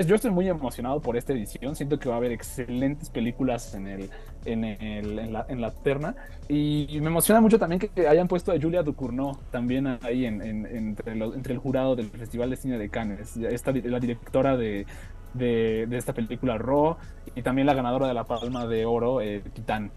[0.07, 1.75] yo estoy muy emocionado por esta edición.
[1.77, 4.11] Siento que va a haber excelentes películas en, el,
[4.45, 6.15] en, el, en, la, en la terna.
[6.49, 11.13] Y, me emociona mucho también que hayan puesto a Julia Ducournau también ahí en, entre,
[11.13, 13.37] entre, el jurado del Festival de Cine de Cannes.
[13.37, 14.87] Esta, la directora de,
[15.35, 16.97] de, de, esta película Raw
[17.35, 19.91] y también la ganadora de la Palma de Oro, eh, Titán.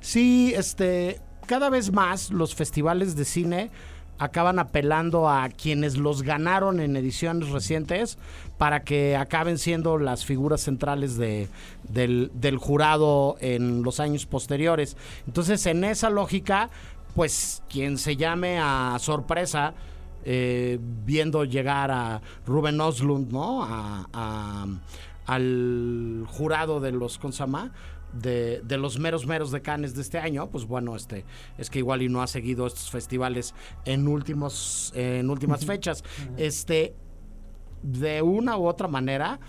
[0.00, 3.70] Sí, este, cada vez más los festivales de cine
[4.20, 8.18] acaban apelando a quienes los ganaron en ediciones recientes
[8.58, 11.48] para que acaben siendo las figuras centrales de,
[11.88, 14.98] del, jurado en los años posteriores.
[15.26, 16.68] Entonces, en esa lógica,
[17.14, 19.72] pues quien se llame a sorpresa,
[20.26, 23.66] eh, viendo llegar a Ruben Oslund, ¿no?
[25.26, 27.72] al jurado de los Consama,
[28.12, 31.24] de, los meros meros de Cannes de este año, pues bueno, este
[31.58, 33.54] es que igual y no ha seguido estos festivales
[33.84, 36.04] en últimos en últimas fechas.
[36.36, 36.94] Este
[37.82, 39.40] de una u otra manera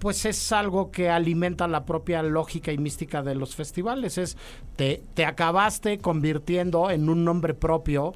[0.00, 4.18] pues es algo que alimenta la propia lógica y mística de los festivales.
[4.18, 4.36] Es
[4.76, 8.12] te, te acabaste convirtiendo en un nombre propio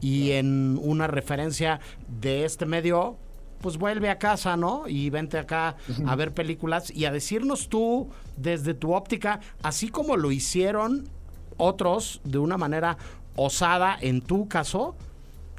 [0.00, 3.16] y en una referencia de este medio
[3.60, 4.88] pues vuelve a casa, ¿no?
[4.88, 10.16] Y vente acá a ver películas y a decirnos tú, desde tu óptica, así como
[10.16, 11.08] lo hicieron
[11.56, 12.96] otros de una manera
[13.36, 14.96] osada en tu caso,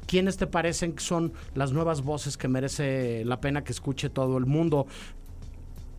[0.06, 4.36] ¿quiénes te parecen que son las nuevas voces que merece la pena que escuche todo
[4.38, 4.86] el mundo?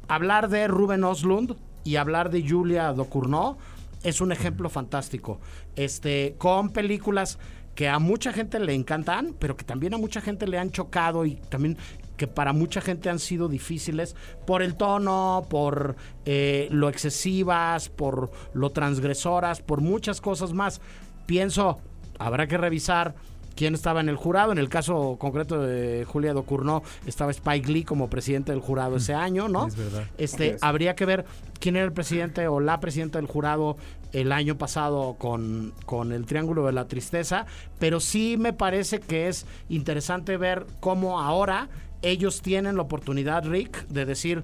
[0.08, 3.58] Hablar de Ruben Oslund y hablar de Julia Docournau
[4.04, 5.40] es un ejemplo fantástico.
[5.76, 7.40] Este, con películas
[7.76, 11.26] que a mucha gente le encantan, pero que también a mucha gente le han chocado
[11.26, 11.78] y también
[12.18, 14.16] que para mucha gente han sido difíciles
[14.46, 15.96] por el tono, por
[16.26, 20.80] eh, lo excesivas, por lo transgresoras, por muchas cosas más.
[21.26, 21.80] Pienso,
[22.20, 23.16] habrá que revisar
[23.56, 24.52] quién estaba en el jurado.
[24.52, 29.14] En el caso concreto de Julia Docurno estaba Spike Lee como presidente del jurado ese
[29.14, 29.68] año, ¿no?
[29.68, 30.04] Es verdad.
[30.18, 31.26] Este, habría que ver
[31.60, 33.78] quién era el presidente o la presidenta del jurado
[34.12, 37.46] el año pasado con, con el Triángulo de la Tristeza,
[37.80, 41.70] pero sí me parece que es interesante ver cómo ahora
[42.04, 44.44] ellos tienen la oportunidad, Rick, de decir,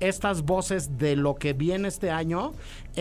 [0.00, 2.52] estas voces de lo que viene este año,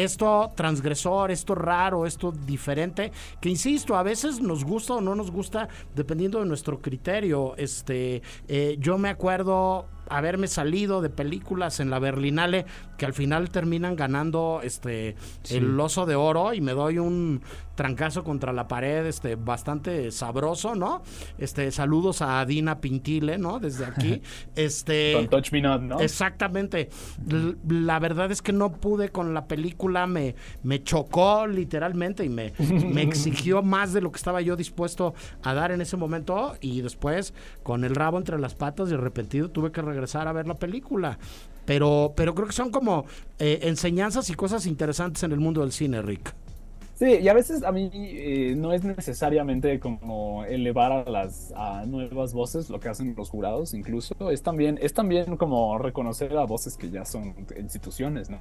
[0.03, 5.31] esto transgresor, esto raro, esto diferente, que insisto, a veces nos gusta o no nos
[5.31, 7.55] gusta dependiendo de nuestro criterio.
[7.57, 12.65] Este, eh, yo me acuerdo haberme salido de películas en la Berlinale
[12.97, 15.17] que al final terminan ganando este
[15.49, 17.41] el oso de oro y me doy un
[17.75, 21.03] trancazo contra la pared este bastante sabroso no
[21.37, 24.21] este saludos a Dina Pintile no desde aquí
[24.55, 26.89] este con Touch Me Not no exactamente.
[27.67, 32.53] La verdad es que no pude con la película me me chocó literalmente y me
[32.91, 35.13] me exigió más de lo que estaba yo dispuesto
[35.43, 37.33] a dar en ese momento y después
[37.63, 41.17] con el rabo entre las patas y arrepentido tuve que regresar a ver la película.
[41.65, 43.05] Pero, pero creo que son como
[43.39, 46.33] eh, enseñanzas y cosas interesantes en el mundo del cine, Rick.
[46.97, 51.53] Sí, y a veces a mí eh, no es necesariamente como elevar a las
[51.85, 56.45] nuevas voces lo que hacen los jurados, incluso es también es también como reconocer a
[56.45, 58.39] voces que ya son instituciones, ¿no?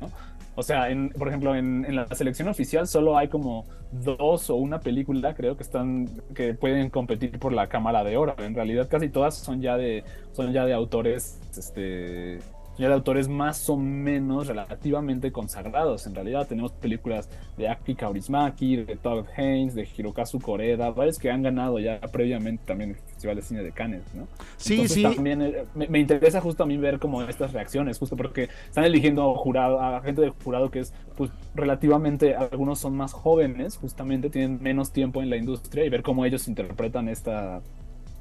[0.54, 4.54] O sea, en, por ejemplo, en, en, la selección oficial solo hay como dos o
[4.54, 8.36] una película, creo que están que pueden competir por la cámara de oro.
[8.38, 10.02] En realidad, casi todas son ya de
[10.32, 12.38] son ya de autores, este
[12.78, 16.06] ya de autores más o menos relativamente consagrados.
[16.06, 21.30] En realidad tenemos películas de Aki Kaurismaki, de Todd Haynes, de Hirokazu Koreda, varios que
[21.30, 24.26] han ganado ya previamente también el Festival de Cine de Cannes, ¿no?
[24.56, 25.02] Sí, sí.
[25.02, 29.34] También eh, me, interesa justo a mí ver como estas reacciones, justo porque están eligiendo
[29.34, 34.62] jurado, a gente de jurado que es pues relativamente, algunos son más jóvenes, justamente tienen
[34.62, 37.62] menos tiempo en la industria y ver cómo ellos interpretan esta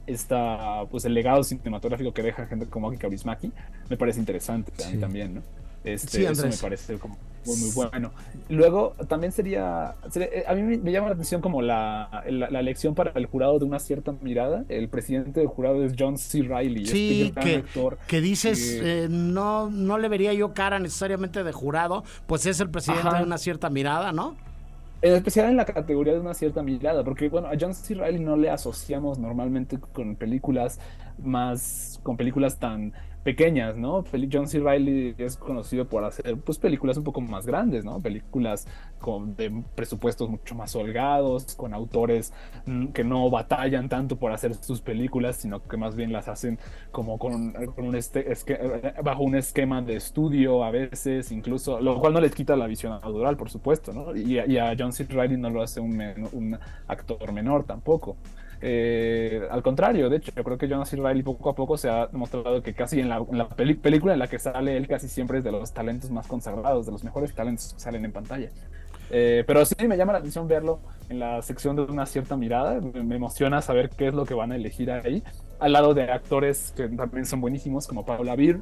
[0.08, 3.52] esta, pues el legado cinematográfico que deja gente como Aki Kaurismäki,
[3.90, 5.42] me parece interesante también, ¿no?
[5.84, 8.12] Este, eso me parece como muy, bueno.
[8.50, 13.12] Luego, también sería, eh, a mí me, llama la atención como la, la, elección para
[13.12, 14.66] el jurado de una cierta mirada.
[14.68, 16.42] El presidente del jurado es John C.
[16.42, 16.88] Riley.
[16.88, 17.64] Sí, este que,
[18.08, 22.70] que dices, eh, no, no le vería yo cara necesariamente de jurado, pues es el
[22.70, 24.36] presidente de una cierta mirada, ¿no?
[25.06, 27.94] En especial en la categoría de una cierta mirada, porque bueno, a John C.
[27.94, 30.80] Riley no le asociamos normalmente con películas
[31.20, 32.92] más, con películas tan
[33.26, 34.04] pequeñas, ¿no?
[34.32, 34.60] John C.
[34.60, 38.00] Reilly es conocido por hacer pues películas un poco más grandes, ¿no?
[38.00, 38.68] Películas
[39.00, 42.34] con de presupuestos mucho más holgados, con autores
[42.68, 46.60] mm, que no batallan tanto por hacer sus películas, sino que más bien las hacen
[46.92, 48.32] como con, un este,
[49.04, 52.92] bajo un esquema de estudio a veces, incluso, lo cual no les quita la visión
[52.92, 54.16] natural, por supuesto, ¿no?
[54.16, 55.04] Y, a John C.
[55.10, 56.00] Reilly no lo hace un,
[56.32, 58.18] un actor menor tampoco.
[58.62, 62.08] Eh, al contrario, de hecho, yo creo que Jonas Riley poco a poco se ha
[62.08, 65.52] demostrado que casi en la, película en la que sale él casi siempre es de
[65.52, 68.50] los talentos más consagrados, de los mejores talentos que salen en pantalla.
[69.12, 70.80] Eh, pero sí me llama la atención verlo
[71.10, 72.80] en la sección de una cierta mirada.
[72.82, 75.24] Me, emociona saber qué es lo que van a elegir ahí.
[75.60, 78.60] Al lado de actores que también son buenísimos, como Paula Beer,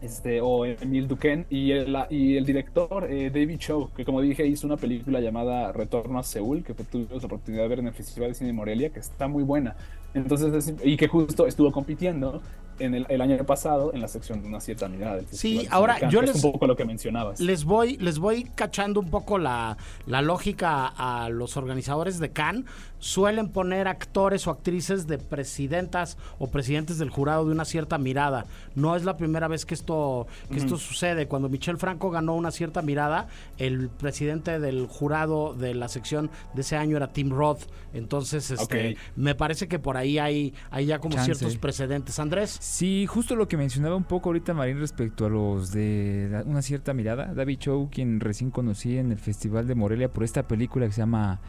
[0.00, 4.76] este, o Emil Duquesne, y el, director eh, David Cho, que como dije hizo una
[4.76, 8.34] película llamada Retorno a Seúl, que tuve la oportunidad de ver en el Festival de
[8.34, 9.76] Cine de Morelia, que está muy buena.
[10.14, 12.40] Entonces, y que justo estuvo compitiendo
[12.78, 15.20] en el, año pasado en la sección de una cierta mirada.
[15.30, 17.40] sí, ahora yo les, un poco lo que mencionabas.
[17.40, 22.64] Les voy, les voy cachando un poco la, la lógica a los organizadores de Cannes
[22.98, 28.46] suelen poner actores o actrices de presidentas o presidentes del jurado de una cierta mirada.
[28.74, 31.26] No es la primera vez que esto, que esto sucede.
[31.26, 33.28] Cuando Michel Franco ganó una cierta mirada,
[33.58, 37.62] el presidente del jurado de la sección de ese año era Tim Roth.
[37.94, 42.18] Entonces, este, me parece que por ahí hay, hay ya como ciertos precedentes.
[42.18, 42.56] Andrés.
[42.60, 46.94] Sí, justo lo que mencionaba un poco ahorita Marín respecto a los de una cierta
[46.94, 47.34] mirada.
[47.34, 51.00] David Chow, quien recién conocí en el Festival de Morelia por esta película que se
[51.00, 51.40] llama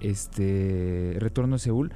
[0.00, 1.92] este Retorno a Seúl.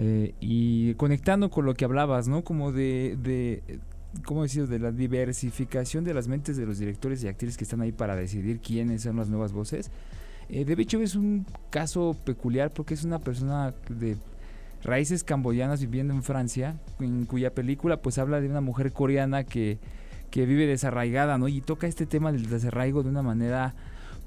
[0.00, 2.44] Eh, y conectando con lo que hablabas, ¿no?
[2.44, 3.80] Como de, de
[4.24, 4.68] ¿cómo decir?
[4.68, 8.14] De la diversificación de las mentes de los directores y actrices que están ahí para
[8.14, 9.90] decidir quiénes son las nuevas voces.
[10.48, 14.16] Eh, de hecho es un caso peculiar porque es una persona de
[14.82, 19.78] raíces camboyanas viviendo en Francia, en cuya película pues habla de una mujer coreana que,
[20.30, 21.48] que vive desarraigada, ¿no?
[21.48, 23.74] Y toca este tema del desarraigo de una manera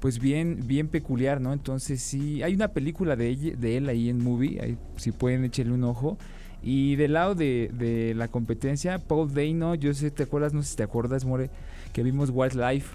[0.02, 1.52] pues bien, bien peculiar, ¿no?
[1.52, 5.72] Entonces sí, hay una película de, él, de él ahí en Movie, si pueden echarle
[5.72, 6.18] un ojo.
[6.60, 10.52] Y del lado de, la competencia, Paul Dano, yo sé, ¿te acuerdas?
[10.52, 11.50] No sé si te acuerdas, More,
[11.92, 12.88] que vimos Wildlife.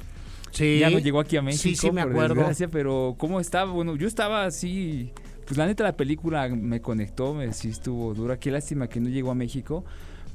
[0.52, 0.80] Sí.
[0.80, 2.46] Ya no llegó aquí a México, sí, sí, me acuerdo.
[2.72, 3.72] pero ¿cómo estaba?
[3.72, 5.14] Bueno, yo estaba así...
[5.48, 8.38] Pues la neta la película me conectó, me sí estuvo dura.
[8.38, 9.86] Qué lástima que no llegó a México.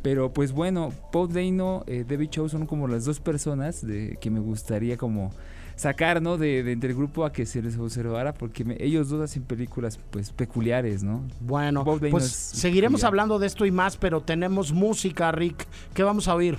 [0.00, 4.30] Pero pues bueno, Paul Dano, eh, David Chow son como las dos personas de que
[4.30, 5.30] me gustaría como
[5.76, 6.38] sacar, ¿no?
[6.38, 10.32] De, de, del grupo a que se les observara, porque ellos dos hacen películas, pues,
[10.32, 11.22] peculiares, ¿no?
[11.40, 15.66] Bueno, pues seguiremos hablando de esto y más, pero tenemos música, Rick.
[15.94, 16.58] ¿Qué vamos a oír?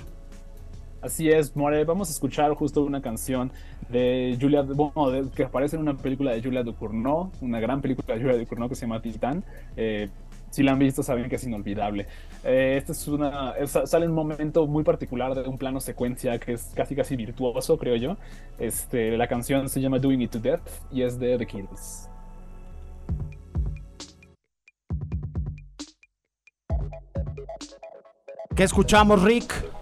[1.04, 3.52] Así es, More, vamos a escuchar justo una canción
[3.90, 8.22] de Julia, bueno, que aparece en una película de Julia Ducournau, una gran película de
[8.22, 9.44] Julia Ducournau que se llama Titán.
[9.76, 10.08] Eh,
[10.48, 12.06] si la han visto saben que es inolvidable.
[12.42, 16.72] Eh, este es una sale un momento muy particular de un plano secuencia que es
[16.74, 18.16] casi casi virtuoso, creo yo.
[18.58, 22.08] Este, la canción se llama Doing It to Death y es de The Kills.
[28.56, 29.73] ¿Qué escuchamos, Rick?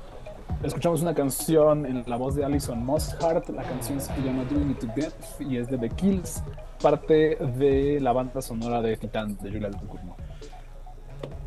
[0.63, 3.49] Escuchamos una canción en la voz de Alison Mosshart.
[3.49, 6.41] La canción se llama Doing It to Death y es de The Kills,
[6.81, 10.15] parte de la banda sonora de Titan de Julia Ducournau.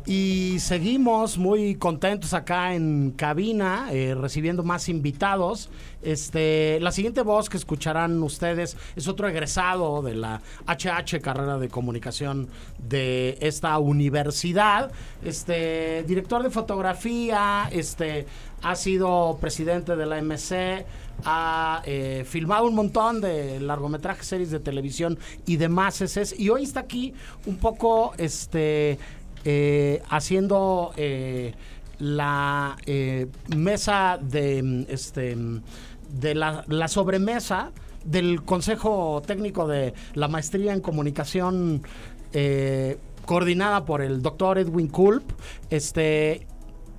[0.08, 5.68] Y seguimos muy contentos acá en cabina, eh, recibiendo más invitados.
[6.00, 11.68] Este, la siguiente voz que escucharán ustedes es otro egresado de la HH, carrera de
[11.68, 12.48] comunicación
[12.78, 14.92] de esta universidad.
[15.24, 18.26] Este, director de fotografía, este,
[18.62, 20.86] ha sido presidente de la MC,
[21.24, 26.00] ha eh, filmado un montón de largometrajes, series de televisión y demás.
[26.38, 27.12] Y hoy está aquí
[27.44, 29.00] un poco, este
[29.48, 31.54] eh, haciendo eh,
[32.00, 35.36] la eh, mesa de este
[36.10, 37.70] de la, sobremesa
[38.04, 41.82] del Consejo Técnico de la Maestría en Comunicación
[43.24, 45.22] coordinada por el doctor Edwin Culp,
[45.70, 46.44] este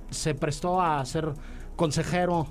[0.08, 1.34] se prestó a ser
[1.76, 2.48] consejero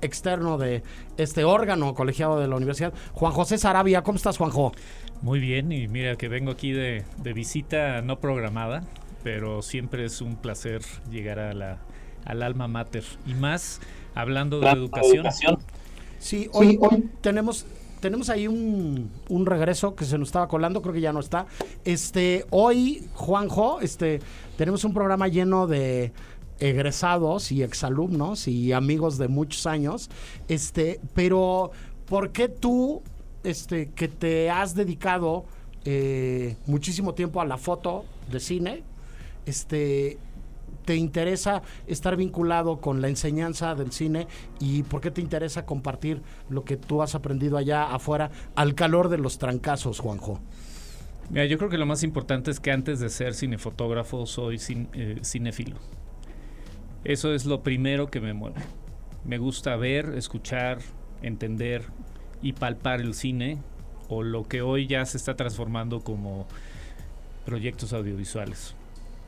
[0.00, 0.84] externo de
[1.16, 2.92] este órgano colegiado de la universidad.
[3.14, 4.72] Juan José Sarabia, ¿cómo estás, Juanjo?
[5.22, 7.04] Muy bien, y mira que vengo aquí de,
[7.34, 8.84] visita no programada.
[9.22, 11.78] pero siempre es un placer llegar a la,
[12.24, 13.04] al alma mater.
[13.24, 13.80] Y más
[14.14, 15.26] hablando de educación.
[16.18, 17.66] Sí, hoy, hoy tenemos
[18.00, 21.46] tenemos ahí un, un, regreso que se nos estaba colando, creo que ya no está.
[21.84, 24.18] Este, hoy, Juanjo, este,
[24.56, 26.12] tenemos un programa lleno de
[26.58, 30.10] egresados y exalumnos y amigos de muchos años.
[30.48, 31.70] Este, pero
[32.06, 33.02] ¿por qué tú,
[33.44, 35.44] este, que te has dedicado
[35.84, 38.82] eh, muchísimo tiempo a la foto de cine,
[39.46, 40.18] este,
[40.84, 44.26] te interesa estar vinculado con la enseñanza del cine
[44.60, 49.08] y por qué te interesa compartir lo que tú has aprendido allá afuera al calor
[49.08, 50.40] de los trancazos, Juanjo?
[51.30, 54.60] Mira, yo creo que lo más importante es que antes de ser cinefotógrafo soy
[54.92, 55.76] eh, cinéfilo.
[57.04, 58.60] Eso es lo primero que me mueve.
[59.24, 60.78] Me gusta ver, escuchar,
[61.22, 61.84] entender
[62.42, 63.58] y palpar el cine
[64.08, 66.46] o lo que hoy ya se está transformando como
[67.44, 68.74] proyectos audiovisuales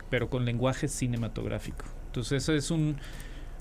[0.09, 1.85] pero con lenguaje cinematográfico.
[2.07, 2.97] Entonces eso es un,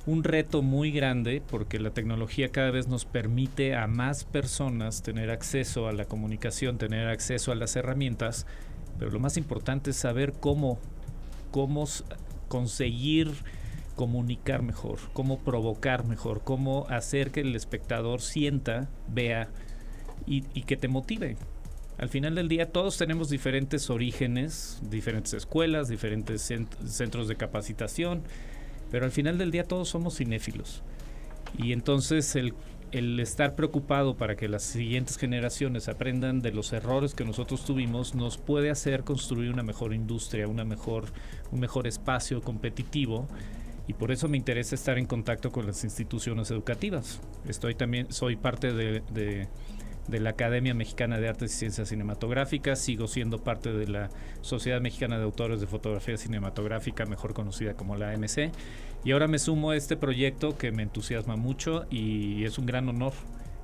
[0.07, 5.31] un reto muy grande porque la tecnología cada vez nos permite a más personas tener
[5.31, 8.47] acceso a la comunicación, tener acceso a las herramientas,
[8.99, 10.79] pero lo más importante es saber cómo,
[11.51, 11.87] cómo
[12.49, 13.33] conseguir
[13.95, 19.49] comunicar mejor, cómo provocar mejor, cómo hacer que el espectador sienta, vea
[20.26, 21.36] y, y que te motive.
[21.97, 26.53] Al final del día todos tenemos diferentes orígenes, diferentes escuelas, diferentes
[26.86, 28.22] centros de capacitación,
[28.90, 30.82] pero al final del día todos somos cinéfilos.
[31.57, 32.55] Y entonces el,
[32.90, 38.16] el, estar preocupado para que las siguientes generaciones aprendan de los errores que nosotros tuvimos
[38.16, 41.05] nos puede hacer construir una mejor industria, una mejor,
[41.53, 43.28] un mejor espacio competitivo.
[43.87, 47.20] Y por eso me interesa estar en contacto con las instituciones educativas.
[47.47, 49.03] Estoy también, soy parte de,
[50.09, 54.11] de la Academia Mexicana de Artes y Ciencias Cinematográficas, sigo siendo parte de la
[54.43, 58.51] Sociedad Mexicana de Autores de Fotografía Cinematográfica, mejor conocida como la AMC,
[59.05, 62.89] y ahora me sumo a este proyecto que me entusiasma mucho y es un gran
[62.89, 63.12] honor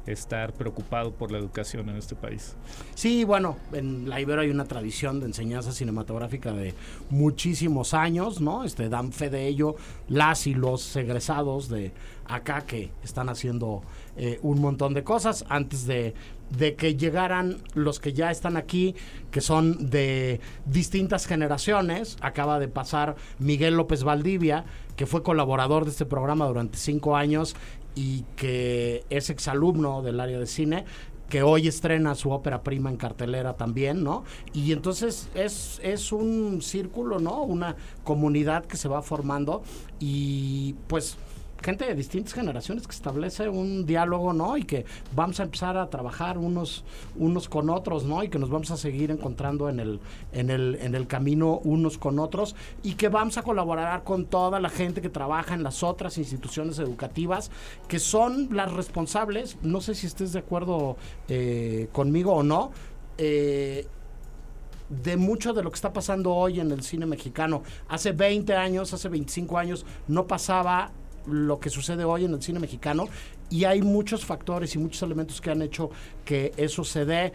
[0.06, 2.56] estar preocupado por la educación en este país.
[2.94, 6.74] Sí, bueno, en la Ibero hay una tradición de enseñanza cinematográfica de
[7.10, 8.64] muchísimos años, ¿no?
[8.64, 9.76] Este dan fe de ello
[10.08, 11.92] las y los egresados de
[12.26, 13.82] acá que están haciendo
[14.16, 16.14] eh, un montón de cosas antes de,
[16.56, 18.94] de que llegaran los que ya están aquí,
[19.30, 22.16] que son de distintas generaciones.
[22.20, 24.64] Acaba de pasar Miguel López Valdivia,
[24.96, 27.56] que fue colaborador de este programa durante cinco años
[27.94, 30.84] y que es exalumno del área de cine
[31.30, 34.24] que hoy estrena su ópera prima en cartelera también, ¿no?
[34.52, 37.42] Y entonces es, es un círculo, ¿no?
[37.42, 39.62] Una comunidad que se va formando
[40.00, 41.16] y pues
[41.62, 44.56] gente de distintas generaciones que establece un diálogo, ¿no?
[44.56, 44.84] Y que
[45.14, 46.84] vamos a empezar a trabajar unos,
[47.16, 48.22] unos con otros, ¿no?
[48.22, 50.00] Y que nos vamos a seguir encontrando en el,
[50.32, 54.60] en el, en el camino unos con otros y que vamos a colaborar con toda
[54.60, 57.50] la gente que trabaja en las otras instituciones educativas
[57.88, 60.96] que son las responsables, no sé si estés de acuerdo
[61.28, 62.72] eh, conmigo o no,
[63.18, 63.86] eh,
[64.88, 67.62] de mucho de lo que está pasando hoy en el cine mexicano.
[67.88, 70.90] Hace 20 años, hace 25 años, no pasaba
[71.26, 73.08] lo que sucede hoy en el cine mexicano
[73.50, 75.90] y hay muchos factores y muchos elementos que han hecho
[76.24, 77.32] que eso se dé.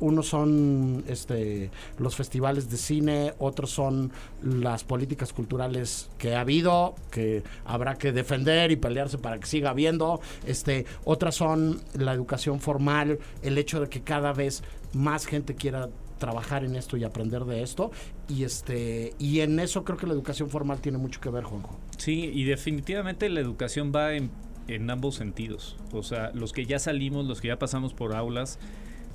[0.00, 4.12] Unos son este, los festivales de cine, otros son
[4.44, 9.70] las políticas culturales que ha habido, que habrá que defender y pelearse para que siga
[9.70, 10.20] habiendo.
[10.46, 14.62] Este, otras son la educación formal, el hecho de que cada vez
[14.92, 15.88] más gente quiera
[16.18, 17.90] trabajar en esto y aprender de esto.
[18.28, 21.78] Y este y en eso creo que la educación formal tiene mucho que ver Juanjo.
[21.96, 24.30] Sí y definitivamente la educación va en,
[24.66, 25.76] en ambos sentidos.
[25.92, 28.58] O sea los que ya salimos los que ya pasamos por aulas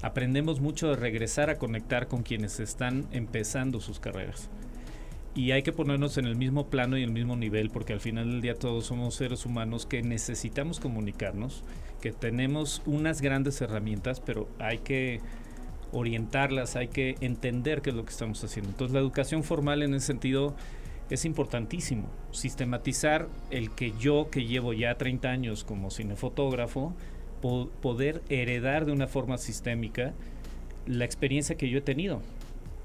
[0.04, 4.49] aprendemos mucho de regresar a conectar con quienes están empezando sus carreras.
[5.34, 8.30] Y hay que ponernos en el mismo plano y el mismo nivel porque al final
[8.30, 11.64] del día todos somos seres humanos que necesitamos comunicarnos,
[12.01, 15.22] que tenemos unas grandes herramientas, pero hay que
[15.94, 18.72] orientarlas, hay que entender qué es lo que estamos haciendo.
[18.72, 20.56] Entonces la educación formal en ese sentido
[21.10, 22.10] es importantísimo.
[22.32, 26.94] Sistematizar el que yo, que llevo ya 30 años como cinefotógrafo,
[27.82, 30.14] poder heredar de una forma sistémica
[30.86, 32.22] la experiencia que yo he tenido.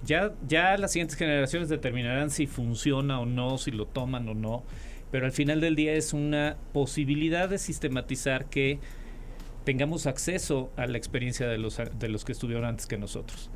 [0.05, 4.63] Ya, ya las siguientes generaciones determinarán si funciona o no, si lo toman o no,
[5.11, 8.79] pero al final del día es una posibilidad de sistematizar que
[9.69, 13.51] tengamos acceso a la experiencia de los, de los que estuvieron antes que nosotros.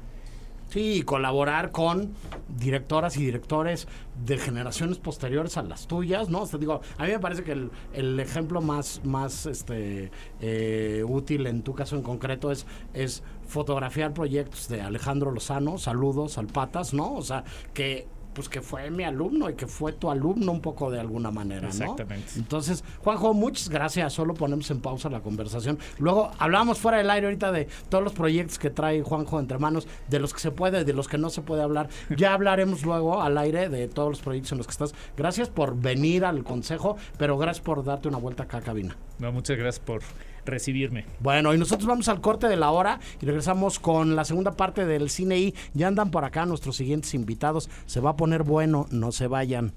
[0.69, 2.13] Sí, colaborar con
[2.55, 3.89] directoras y directores
[4.23, 6.43] de generaciones posteriores a las tuyas, ¿no?
[6.43, 7.53] O digo, a mí me parece que
[7.95, 10.11] el, ejemplo más, más este,
[10.43, 16.37] eh, útil en tu caso en concreto es, es fotografiar proyectos de Alejandro Lozano, saludos
[16.37, 17.15] al Patas, ¿no?
[17.15, 17.43] O sea,
[17.73, 21.31] que pues que fue mi alumno y que fue tu alumno un poco de alguna
[21.31, 21.69] manera, ¿no?
[21.69, 22.33] Exactamente.
[22.37, 24.13] Entonces, Juanjo, muchas gracias.
[24.13, 25.79] Solo ponemos en pausa la conversación.
[25.99, 29.87] Luego hablamos fuera del aire ahorita de todos los proyectos que trae Juanjo entre manos,
[30.09, 31.89] de los que se puede, de los que no se puede hablar.
[32.17, 34.95] Ya hablaremos luego al aire de todos los proyectos en los que estás.
[35.17, 38.97] Gracias por venir al consejo, pero gracias por darte una vuelta acá a cabina.
[39.19, 40.03] No, muchas gracias por
[40.45, 41.05] recibirme.
[41.21, 44.85] Bueno, y nosotros vamos al corte de la hora y regresamos con la segunda parte
[44.87, 47.69] del cine y ya andan por acá nuestros siguientes invitados.
[47.87, 49.73] Se va a poner bueno, no se vayan.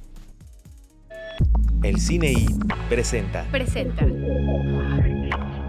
[1.84, 2.48] El Cine I
[2.90, 4.06] presenta Presenta.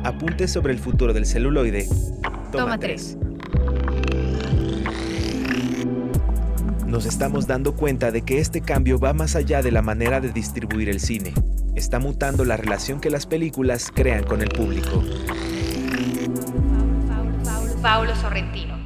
[0.04, 1.88] Apuntes sobre el futuro del celuloide.
[2.52, 3.18] Toma tres.
[6.86, 10.30] Nos estamos dando cuenta de que este cambio va más allá de la manera de
[10.32, 11.34] distribuir el cine.
[11.76, 15.04] Está mutando la relación que las películas crean con el público.
[17.82, 18.78] Paulo Sorrentino.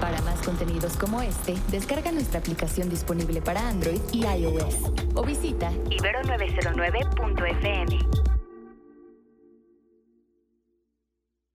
[0.00, 5.70] Para más contenidos como este, descarga nuestra aplicación disponible para Android y iOS o visita
[5.90, 8.37] ibero909.fm.